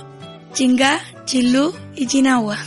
Chingá, 0.53 1.01
Chilú 1.25 1.73
y 1.97 2.07
Chinagua. 2.07 2.59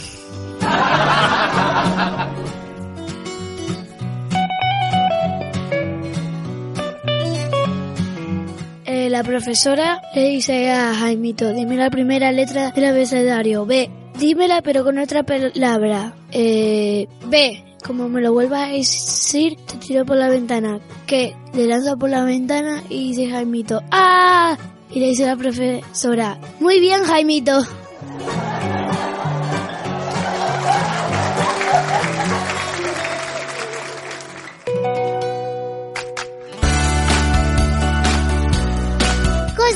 La 9.17 9.23
profesora 9.23 9.99
le 10.13 10.29
dice 10.29 10.69
a 10.71 10.93
Jaimito, 10.93 11.51
dime 11.51 11.75
la 11.75 11.89
primera 11.89 12.31
letra 12.31 12.69
del 12.69 12.85
abecedario. 12.85 13.65
B. 13.65 13.89
Dímela 14.19 14.61
pero 14.61 14.83
con 14.83 14.99
otra 14.99 15.23
palabra. 15.23 16.13
Eh, 16.31 17.07
B. 17.25 17.63
Como 17.83 18.09
me 18.09 18.21
lo 18.21 18.33
vuelvas 18.33 18.69
a 18.69 18.73
decir, 18.73 19.57
te 19.65 19.77
tiro 19.77 20.05
por 20.05 20.17
la 20.17 20.29
ventana. 20.29 20.79
¿Qué? 21.07 21.35
Le 21.55 21.65
lanza 21.65 21.95
por 21.95 22.11
la 22.11 22.25
ventana 22.25 22.83
y 22.89 23.07
dice 23.07 23.27
Jaimito, 23.27 23.81
¡ah! 23.89 24.55
Y 24.91 24.99
le 24.99 25.07
dice 25.07 25.25
la 25.25 25.35
profesora, 25.35 26.37
muy 26.59 26.79
bien 26.79 27.01
Jaimito. 27.03 27.57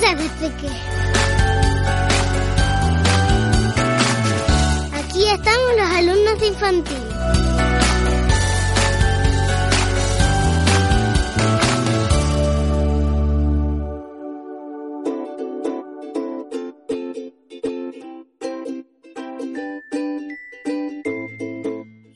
Cosas 0.02 0.18
de 0.18 0.30
peque. 0.30 0.68
Aquí 4.94 5.24
estamos 5.30 5.72
los 5.78 5.92
alumnos 5.92 6.40
de 6.40 6.48
infantil. 6.48 6.98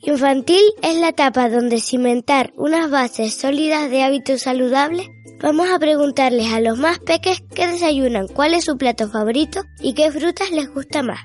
Infantil 0.02 0.62
es 0.82 0.96
la 0.96 1.10
etapa 1.10 1.48
donde 1.48 1.80
cimentar 1.80 2.52
unas 2.56 2.90
bases 2.90 3.34
sólidas 3.34 3.90
de 3.90 4.02
hábitos 4.02 4.42
saludables. 4.42 5.08
Vamos 5.40 5.68
a 5.70 5.78
preguntarles 5.78 6.52
a 6.52 6.60
los 6.60 6.78
más 6.78 6.98
peques 6.98 7.42
qué 7.54 7.66
desayunan, 7.66 8.26
cuál 8.26 8.54
es 8.54 8.64
su 8.64 8.76
plato 8.76 9.08
favorito 9.08 9.62
y 9.80 9.92
qué 9.92 10.10
frutas 10.10 10.50
les 10.50 10.72
gusta 10.72 11.02
más. 11.02 11.20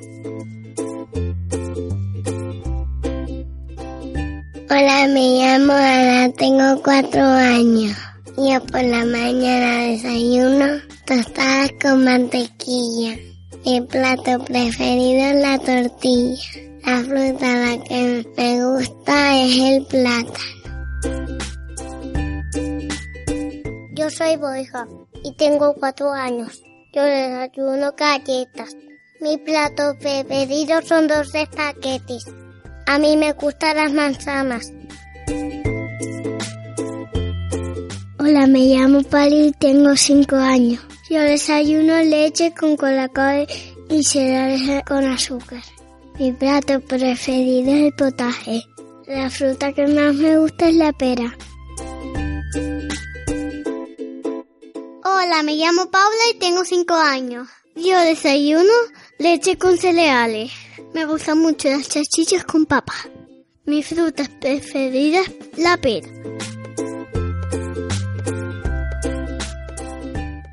Hola, 4.69 5.08
me 5.08 5.38
llamo 5.38 5.74
Ana, 5.74 6.32
tengo 6.34 6.82
cuatro 6.82 7.24
años. 7.24 7.97
Yo 8.38 8.62
por 8.65 8.84
la 8.84 9.06
mañana 9.06 9.84
desayuno 9.86 10.65
tostadas 11.06 11.71
con 11.82 12.04
mantequilla. 12.04 13.17
Mi 13.65 13.82
plato 13.82 14.43
preferido 14.43 15.24
es 15.24 15.36
la 15.41 15.60
tortilla. 15.60 16.43
La 16.86 17.04
fruta 17.04 17.47
la 17.47 17.84
que 17.84 18.26
me 18.38 18.65
gusta 18.65 19.38
es 19.38 19.58
el 19.58 19.86
plátano. 19.86 20.62
Yo 24.02 24.10
soy 24.10 24.36
Boija 24.36 24.88
y 25.24 25.32
tengo 25.34 25.76
cuatro 25.76 26.12
años. 26.12 26.64
Yo 26.92 27.04
desayuno 27.04 27.92
galletas. 27.96 28.76
Mi 29.20 29.38
plato 29.38 29.96
preferido 30.00 30.82
son 30.82 31.08
dos 31.08 31.36
espaguetis. 31.36 32.26
A 32.88 32.98
mí 32.98 33.16
me 33.16 33.34
gustan 33.34 33.78
las 33.78 33.94
manzanas. 33.94 34.74
Hola, 38.18 38.48
me 38.48 38.62
llamo 38.62 39.04
Pali 39.04 39.50
y 39.50 39.52
tengo 39.52 39.96
cinco 39.96 40.36
años. 40.36 40.82
Yo 41.08 41.22
desayuno 41.22 42.02
leche 42.02 42.56
con 42.60 42.76
colacao 42.78 43.46
y 43.88 44.04
cereales 44.04 44.84
con 44.84 45.06
azúcar. 45.06 45.62
Mi 46.18 46.32
plato 46.32 46.80
preferido 46.80 47.72
es 47.72 47.84
el 47.84 47.94
potaje. 47.94 48.64
La 49.06 49.30
fruta 49.30 49.72
que 49.74 49.86
más 49.86 50.16
me 50.16 50.40
gusta 50.40 50.70
es 50.70 50.76
la 50.76 50.92
pera. 50.92 51.38
Hola, 55.13 55.43
me 55.43 55.56
llamo 55.56 55.91
Paula 55.91 56.24
y 56.34 56.39
tengo 56.39 56.63
cinco 56.63 56.93
años. 56.93 57.45
Yo 57.76 58.00
desayuno 58.00 58.71
leche 59.19 59.58
con 59.58 59.78
cereales. 59.78 60.54
Me 60.93 61.06
gustan 61.06 61.38
mucho 61.38 61.67
las 61.67 61.89
chachichas 61.89 62.45
con 62.45 62.65
papa. 62.65 62.93
Mi 63.65 63.84
fruta 63.84 64.24
preferida 64.39 65.19
es 65.19 65.58
la 65.58 65.76
pera. 65.76 66.08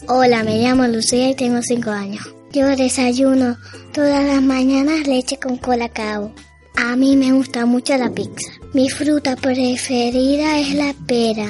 Hola, 0.09 0.43
me 0.43 0.59
llamo 0.59 0.89
Lucía 0.89 1.31
y 1.31 1.37
tengo 1.37 1.63
cinco 1.63 1.91
años. 1.91 2.27
Yo 2.51 2.67
desayuno 2.67 3.57
todas 3.93 4.27
las 4.27 4.43
mañanas 4.43 5.07
leche 5.07 5.39
con 5.39 5.57
colacao. 5.59 6.35
A 6.75 6.97
mí 6.97 7.17
me 7.17 7.31
gusta 7.31 7.65
mucho 7.65 7.97
la 7.97 8.11
pizza. 8.11 8.51
Mi 8.75 8.91
fruta 8.91 9.37
preferida 9.37 10.59
es 10.59 10.75
la 10.75 10.95
pera. 11.07 11.49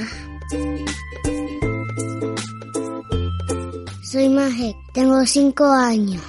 Soy 4.10 4.30
Maje, 4.30 4.74
tengo 4.94 5.26
cinco 5.26 5.66
años. 5.66 6.22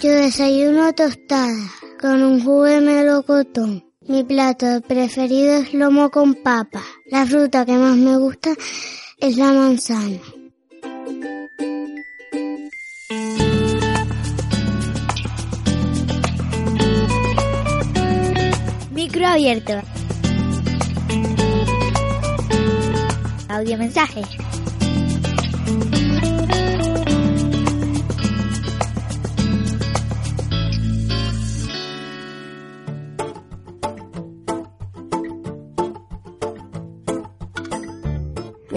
Yo 0.00 0.14
desayuno 0.14 0.92
tostada 0.92 1.68
con 2.00 2.22
un 2.22 2.44
jugo 2.44 2.62
de 2.62 2.80
melocotón. 2.80 3.84
Mi 4.06 4.22
plato 4.22 4.80
preferido 4.82 5.56
es 5.56 5.74
lomo 5.74 6.12
con 6.12 6.36
papa. 6.36 6.80
La 7.06 7.26
fruta 7.26 7.66
que 7.66 7.76
más 7.76 7.96
me 7.96 8.16
gusta 8.18 8.50
es 9.18 9.36
la 9.36 9.52
manzana. 9.52 10.20
Micro 18.92 19.26
abierto. 19.26 19.72
Audio 23.48 23.76
mensaje. 23.76 24.22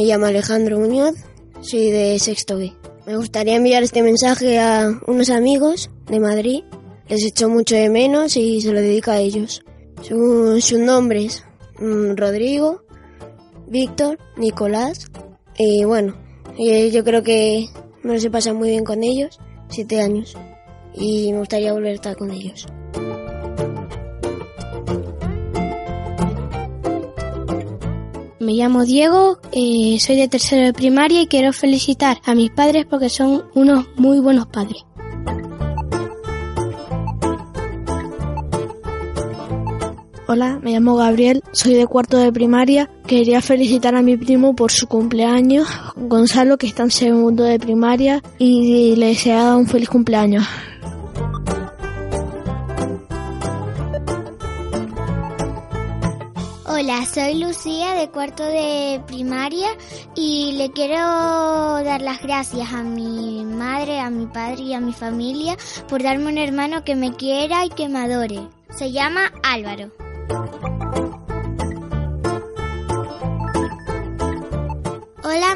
Me 0.02 0.08
llamo 0.08 0.26
Alejandro 0.26 0.80
Muñoz, 0.80 1.14
soy 1.62 1.92
de 1.92 2.18
Sexto 2.18 2.58
B. 2.58 2.74
Me 3.06 3.18
gustaría 3.18 3.56
enviar 3.56 3.84
este 3.84 4.02
mensaje 4.02 4.58
a 4.58 4.90
unos 5.06 5.30
amigos 5.30 5.92
de 6.08 6.20
Madrid. 6.20 6.64
Les 7.08 7.24
echo 7.24 7.50
mucho 7.50 7.76
de 7.76 7.88
menos 7.88 8.36
y 8.36 8.62
se 8.62 8.74
lo 8.74 8.82
dedico 8.82 9.12
a 9.12 9.20
ellos. 9.20 9.64
Sus, 10.02 10.66
sus 10.66 10.80
nombres, 10.80 11.44
mm, 11.78 12.16
Rodrigo, 12.16 12.82
Víctor, 13.68 14.18
Nicolás. 14.38 15.06
Y 15.56 15.84
bueno, 15.84 16.16
eh, 16.58 16.90
yo 16.90 17.04
creo 17.04 17.22
que 17.22 17.68
me 18.02 18.20
se 18.20 18.32
pasa 18.32 18.54
muy 18.54 18.70
bien 18.70 18.84
con 18.84 19.04
ellos, 19.04 19.40
siete 19.70 20.02
años. 20.02 20.36
Y 20.96 21.32
me 21.32 21.38
gustaría 21.38 21.74
volver 21.74 21.92
a 21.92 21.96
estar 21.96 22.16
con 22.18 22.32
ellos. 22.32 22.66
Llamo 28.62 28.86
Diego, 28.86 29.40
eh, 29.52 29.98
soy 30.00 30.18
de 30.18 30.28
tercero 30.28 30.64
de 30.64 30.74
primaria 30.74 31.22
y 31.22 31.28
quiero 31.28 31.52
felicitar 31.52 32.18
a 32.26 32.36
mis 32.36 32.52
padres 32.52 32.86
porque 32.86 33.10
son 33.10 33.44
unos 33.56 33.88
muy 33.96 34.20
buenos 34.20 34.46
padres. 34.48 34.86
Hola, 40.28 40.60
me 40.62 40.72
llamo 40.72 40.96
Gabriel, 40.96 41.42
soy 41.52 41.74
de 41.74 41.88
cuarto 41.88 42.18
de 42.18 42.32
primaria. 42.32 42.90
Quería 43.06 43.42
felicitar 43.42 43.96
a 43.96 44.02
mi 44.02 44.16
primo 44.16 44.56
por 44.56 44.72
su 44.72 44.88
cumpleaños, 44.88 45.68
Gonzalo, 45.96 46.58
que 46.58 46.68
está 46.68 46.84
en 46.84 46.92
segundo 46.92 47.44
de 47.44 47.60
primaria, 47.60 48.22
y 48.38 48.96
le 48.96 49.08
deseo 49.08 49.58
un 49.58 49.68
feliz 49.68 49.90
cumpleaños. 49.90 50.46
Hola, 56.82 57.06
soy 57.06 57.36
Lucía 57.36 57.94
de 57.94 58.10
cuarto 58.10 58.44
de 58.44 59.00
primaria 59.06 59.68
y 60.16 60.54
le 60.54 60.72
quiero 60.72 60.96
dar 60.96 62.02
las 62.02 62.24
gracias 62.24 62.74
a 62.74 62.82
mi 62.82 63.46
madre, 63.46 64.00
a 64.00 64.10
mi 64.10 64.26
padre 64.26 64.64
y 64.64 64.74
a 64.74 64.82
mi 64.82 64.92
familia 64.92 65.56
por 65.88 66.02
darme 66.02 66.32
un 66.32 66.40
hermano 66.40 66.84
que 66.84 66.96
me 66.96 67.16
quiera 67.16 67.66
y 67.66 67.70
que 67.70 67.88
me 67.88 68.00
adore. 68.00 68.40
Se 68.72 68.92
llama 68.92 69.32
Álvaro. 69.44 69.92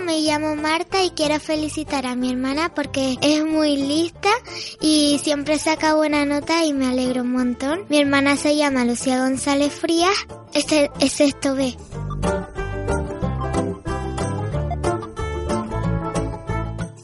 Me 0.06 0.22
llamo 0.22 0.56
Marta 0.56 1.04
y 1.04 1.10
quiero 1.10 1.40
felicitar 1.40 2.06
a 2.06 2.16
mi 2.16 2.32
hermana 2.32 2.72
porque 2.74 3.18
es 3.22 3.44
muy 3.44 3.76
lista 3.76 4.30
y 4.80 5.20
siempre 5.24 5.58
saca 5.58 5.96
buena 5.96 6.26
nota 6.26 6.64
y 6.64 6.74
me 6.74 6.88
alegro 6.88 7.24
un 7.24 7.32
montón. 7.32 7.86
Mi 7.90 8.00
hermana 8.00 8.38
se 8.38 8.56
llama 8.56 8.86
Lucía 8.86 9.20
González 9.20 9.74
Frías, 9.74 10.16
este 10.54 10.92
es 11.00 11.12
sexto 11.12 11.56
B. 11.56 11.76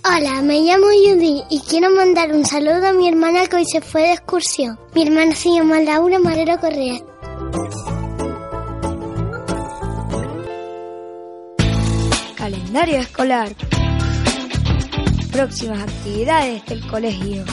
Hola, 0.04 0.42
me 0.44 0.62
llamo 0.62 0.88
Judy 0.88 1.44
y 1.50 1.60
quiero 1.62 1.90
mandar 1.90 2.32
un 2.32 2.46
saludo 2.46 2.88
a 2.88 2.94
mi 2.94 3.08
hermana 3.08 3.48
que 3.48 3.56
hoy 3.56 3.66
se 3.66 3.82
fue 3.82 4.02
de 4.04 4.14
excursión. 4.14 4.80
Mi 4.94 5.08
hermana 5.08 5.34
se 5.34 5.50
llama 5.50 5.80
Laura 5.80 6.20
Marero 6.20 6.60
Correa. 6.60 7.02
Calendario 12.72 13.02
escolar. 13.02 13.50
Próximas 15.30 15.82
actividades 15.82 16.66
del 16.68 16.88
colegio. 16.88 17.44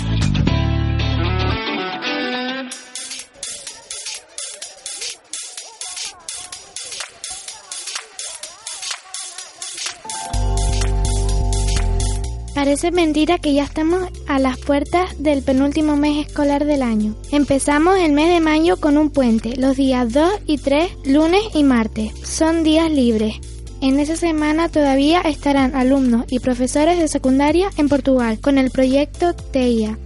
Parece 12.54 12.92
mentira 12.92 13.38
que 13.38 13.54
ya 13.54 13.64
estamos 13.64 14.08
a 14.28 14.38
las 14.38 14.56
puertas 14.58 15.20
del 15.20 15.42
penúltimo 15.42 15.96
mes 15.96 16.28
escolar 16.28 16.64
del 16.64 16.82
año. 16.82 17.16
Empezamos 17.32 17.98
el 17.98 18.12
mes 18.12 18.28
de 18.28 18.38
mayo 18.38 18.76
con 18.76 18.96
un 18.96 19.10
puente, 19.10 19.56
los 19.56 19.76
días 19.76 20.12
2 20.12 20.42
y 20.46 20.58
3, 20.58 20.92
lunes 21.06 21.42
y 21.54 21.64
martes. 21.64 22.12
Son 22.22 22.62
días 22.62 22.88
libres. 22.88 23.40
En 23.80 24.00
esa 24.00 24.16
semana 24.16 24.68
todavía 24.68 25.20
estarán 25.20 25.76
alumnos 25.76 26.24
y 26.28 26.40
profesores 26.40 26.98
de 26.98 27.06
secundaria 27.06 27.70
en 27.76 27.88
Portugal 27.88 28.40
con 28.40 28.58
el 28.58 28.70
proyecto 28.70 29.34
TEIA. 29.34 29.96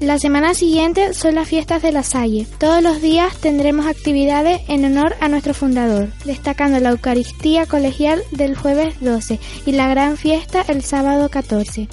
La 0.00 0.18
semana 0.18 0.54
siguiente 0.54 1.14
son 1.14 1.36
las 1.36 1.46
fiestas 1.46 1.80
de 1.80 1.92
la 1.92 2.02
Salle. 2.02 2.48
Todos 2.58 2.82
los 2.82 3.00
días 3.00 3.36
tendremos 3.36 3.86
actividades 3.86 4.60
en 4.66 4.84
honor 4.84 5.14
a 5.20 5.28
nuestro 5.28 5.54
fundador, 5.54 6.08
destacando 6.24 6.80
la 6.80 6.90
Eucaristía 6.90 7.66
colegial 7.66 8.20
del 8.32 8.56
jueves 8.56 8.96
12 9.00 9.38
y 9.64 9.70
la 9.70 9.86
gran 9.86 10.16
fiesta 10.16 10.64
el 10.66 10.82
sábado 10.82 11.28
14. 11.28 11.88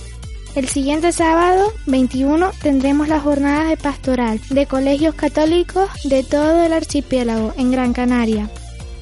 El 0.56 0.68
siguiente 0.68 1.12
sábado 1.12 1.72
21 1.86 2.50
tendremos 2.64 3.08
las 3.08 3.22
jornadas 3.22 3.70
de 3.70 3.78
pastoral 3.78 4.42
de 4.50 4.66
colegios 4.66 5.14
católicos 5.14 5.92
de 6.04 6.24
todo 6.24 6.64
el 6.64 6.74
archipiélago 6.74 7.54
en 7.58 7.70
Gran 7.70 7.94
Canaria. 7.94 8.50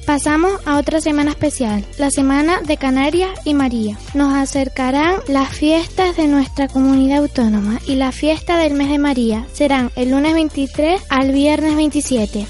Pasamos 0.08 0.58
a 0.64 0.78
otra 0.78 1.02
semana 1.02 1.32
especial, 1.32 1.84
la 1.98 2.10
Semana 2.10 2.62
de 2.62 2.78
Canarias 2.78 3.28
y 3.44 3.52
María. 3.52 3.98
Nos 4.14 4.32
acercarán 4.32 5.16
las 5.28 5.50
fiestas 5.50 6.16
de 6.16 6.26
nuestra 6.26 6.66
comunidad 6.66 7.18
autónoma 7.18 7.78
y 7.86 7.96
la 7.96 8.10
fiesta 8.10 8.56
del 8.56 8.72
mes 8.72 8.88
de 8.88 8.96
María 8.96 9.44
serán 9.52 9.90
el 9.96 10.12
lunes 10.12 10.32
23 10.32 11.02
al 11.10 11.32
viernes 11.32 11.76
27. 11.76 12.46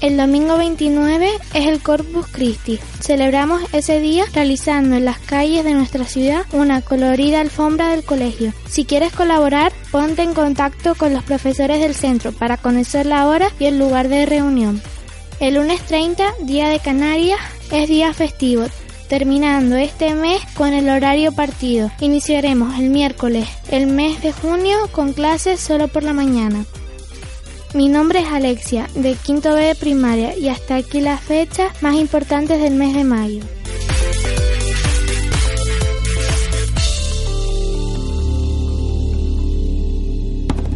El 0.00 0.16
domingo 0.16 0.56
29 0.56 1.28
es 1.52 1.66
el 1.66 1.82
Corpus 1.82 2.26
Christi. 2.28 2.78
Celebramos 3.00 3.60
ese 3.74 4.00
día 4.00 4.24
realizando 4.32 4.96
en 4.96 5.04
las 5.04 5.18
calles 5.18 5.62
de 5.62 5.74
nuestra 5.74 6.06
ciudad 6.06 6.46
una 6.52 6.80
colorida 6.80 7.42
alfombra 7.42 7.90
del 7.90 8.02
colegio. 8.02 8.54
Si 8.66 8.86
quieres 8.86 9.12
colaborar, 9.12 9.74
Ponte 9.94 10.22
en 10.22 10.34
contacto 10.34 10.96
con 10.96 11.12
los 11.12 11.22
profesores 11.22 11.80
del 11.80 11.94
centro 11.94 12.32
para 12.32 12.56
conocer 12.56 13.06
la 13.06 13.28
hora 13.28 13.48
y 13.60 13.66
el 13.66 13.78
lugar 13.78 14.08
de 14.08 14.26
reunión. 14.26 14.82
El 15.40 15.54
lunes 15.54 15.80
30, 15.82 16.24
Día 16.42 16.68
de 16.68 16.78
Canarias, 16.78 17.40
es 17.72 17.88
día 17.88 18.14
festivo, 18.14 18.64
terminando 19.08 19.76
este 19.76 20.14
mes 20.14 20.40
con 20.54 20.72
el 20.72 20.88
horario 20.88 21.32
partido. 21.32 21.90
Iniciaremos 22.00 22.78
el 22.78 22.90
miércoles, 22.90 23.48
el 23.70 23.86
mes 23.88 24.22
de 24.22 24.32
junio, 24.32 24.76
con 24.92 25.12
clases 25.12 25.60
solo 25.60 25.88
por 25.88 26.02
la 26.02 26.12
mañana. 26.12 26.64
Mi 27.74 27.88
nombre 27.88 28.20
es 28.20 28.28
Alexia, 28.28 28.88
de 28.94 29.14
quinto 29.14 29.52
B 29.52 29.60
de 29.60 29.74
primaria, 29.74 30.36
y 30.36 30.48
hasta 30.48 30.76
aquí 30.76 31.00
las 31.00 31.20
fechas 31.20 31.82
más 31.82 31.96
importantes 31.96 32.62
del 32.62 32.74
mes 32.74 32.94
de 32.94 33.04
mayo. 33.04 33.44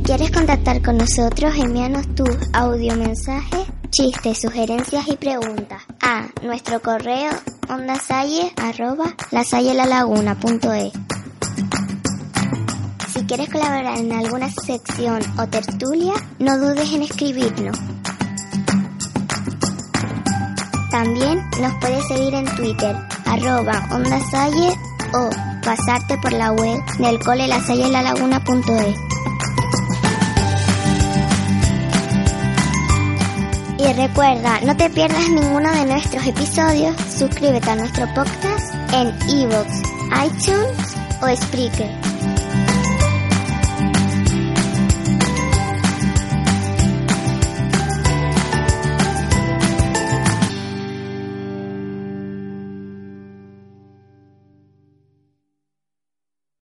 ¿Quieres 0.03 0.31
contactar 0.31 0.83
con 0.83 0.97
nosotros? 0.97 1.55
Envíanos 1.55 2.13
tu 2.15 2.25
audio 2.55 2.97
mensaje, 2.97 3.59
chistes, 3.91 4.41
sugerencias 4.41 5.07
y 5.09 5.17
preguntas 5.17 5.83
a 6.01 6.29
nuestro 6.43 6.81
correo 6.81 7.31
ondasalle 7.69 8.53
lasallelalaguna.es. 9.31 10.93
Si 13.13 13.25
quieres 13.25 13.49
colaborar 13.49 13.99
en 13.99 14.13
alguna 14.13 14.49
sección 14.51 15.21
o 15.39 15.47
tertulia, 15.47 16.15
no 16.39 16.59
dudes 16.59 16.93
en 16.93 17.03
escribirnos. 17.03 17.79
También 20.91 21.39
nos 21.61 21.75
puedes 21.81 22.07
seguir 22.09 22.35
en 22.35 22.47
Twitter, 22.57 22.97
arroba 23.27 23.89
ondasalle 23.93 24.75
o 25.13 25.31
pasarte 25.65 26.17
por 26.19 26.33
la 26.33 26.53
web 26.53 26.81
del 26.99 27.19
cole 27.21 27.47
lasallelalaguna.es. 27.47 28.97
Y 33.79 33.93
recuerda, 33.93 34.61
no 34.63 34.77
te 34.77 34.91
pierdas 34.91 35.29
ninguno 35.29 35.71
de 35.71 35.85
nuestros 35.87 36.27
episodios. 36.27 36.97
Suscríbete 37.17 37.71
a 37.71 37.77
nuestro 37.77 38.07
podcast 38.13 38.75
en 38.93 39.15
iVoox, 39.29 39.83
iTunes 40.27 40.97
o 41.23 41.37
Spreaker. 41.37 42.08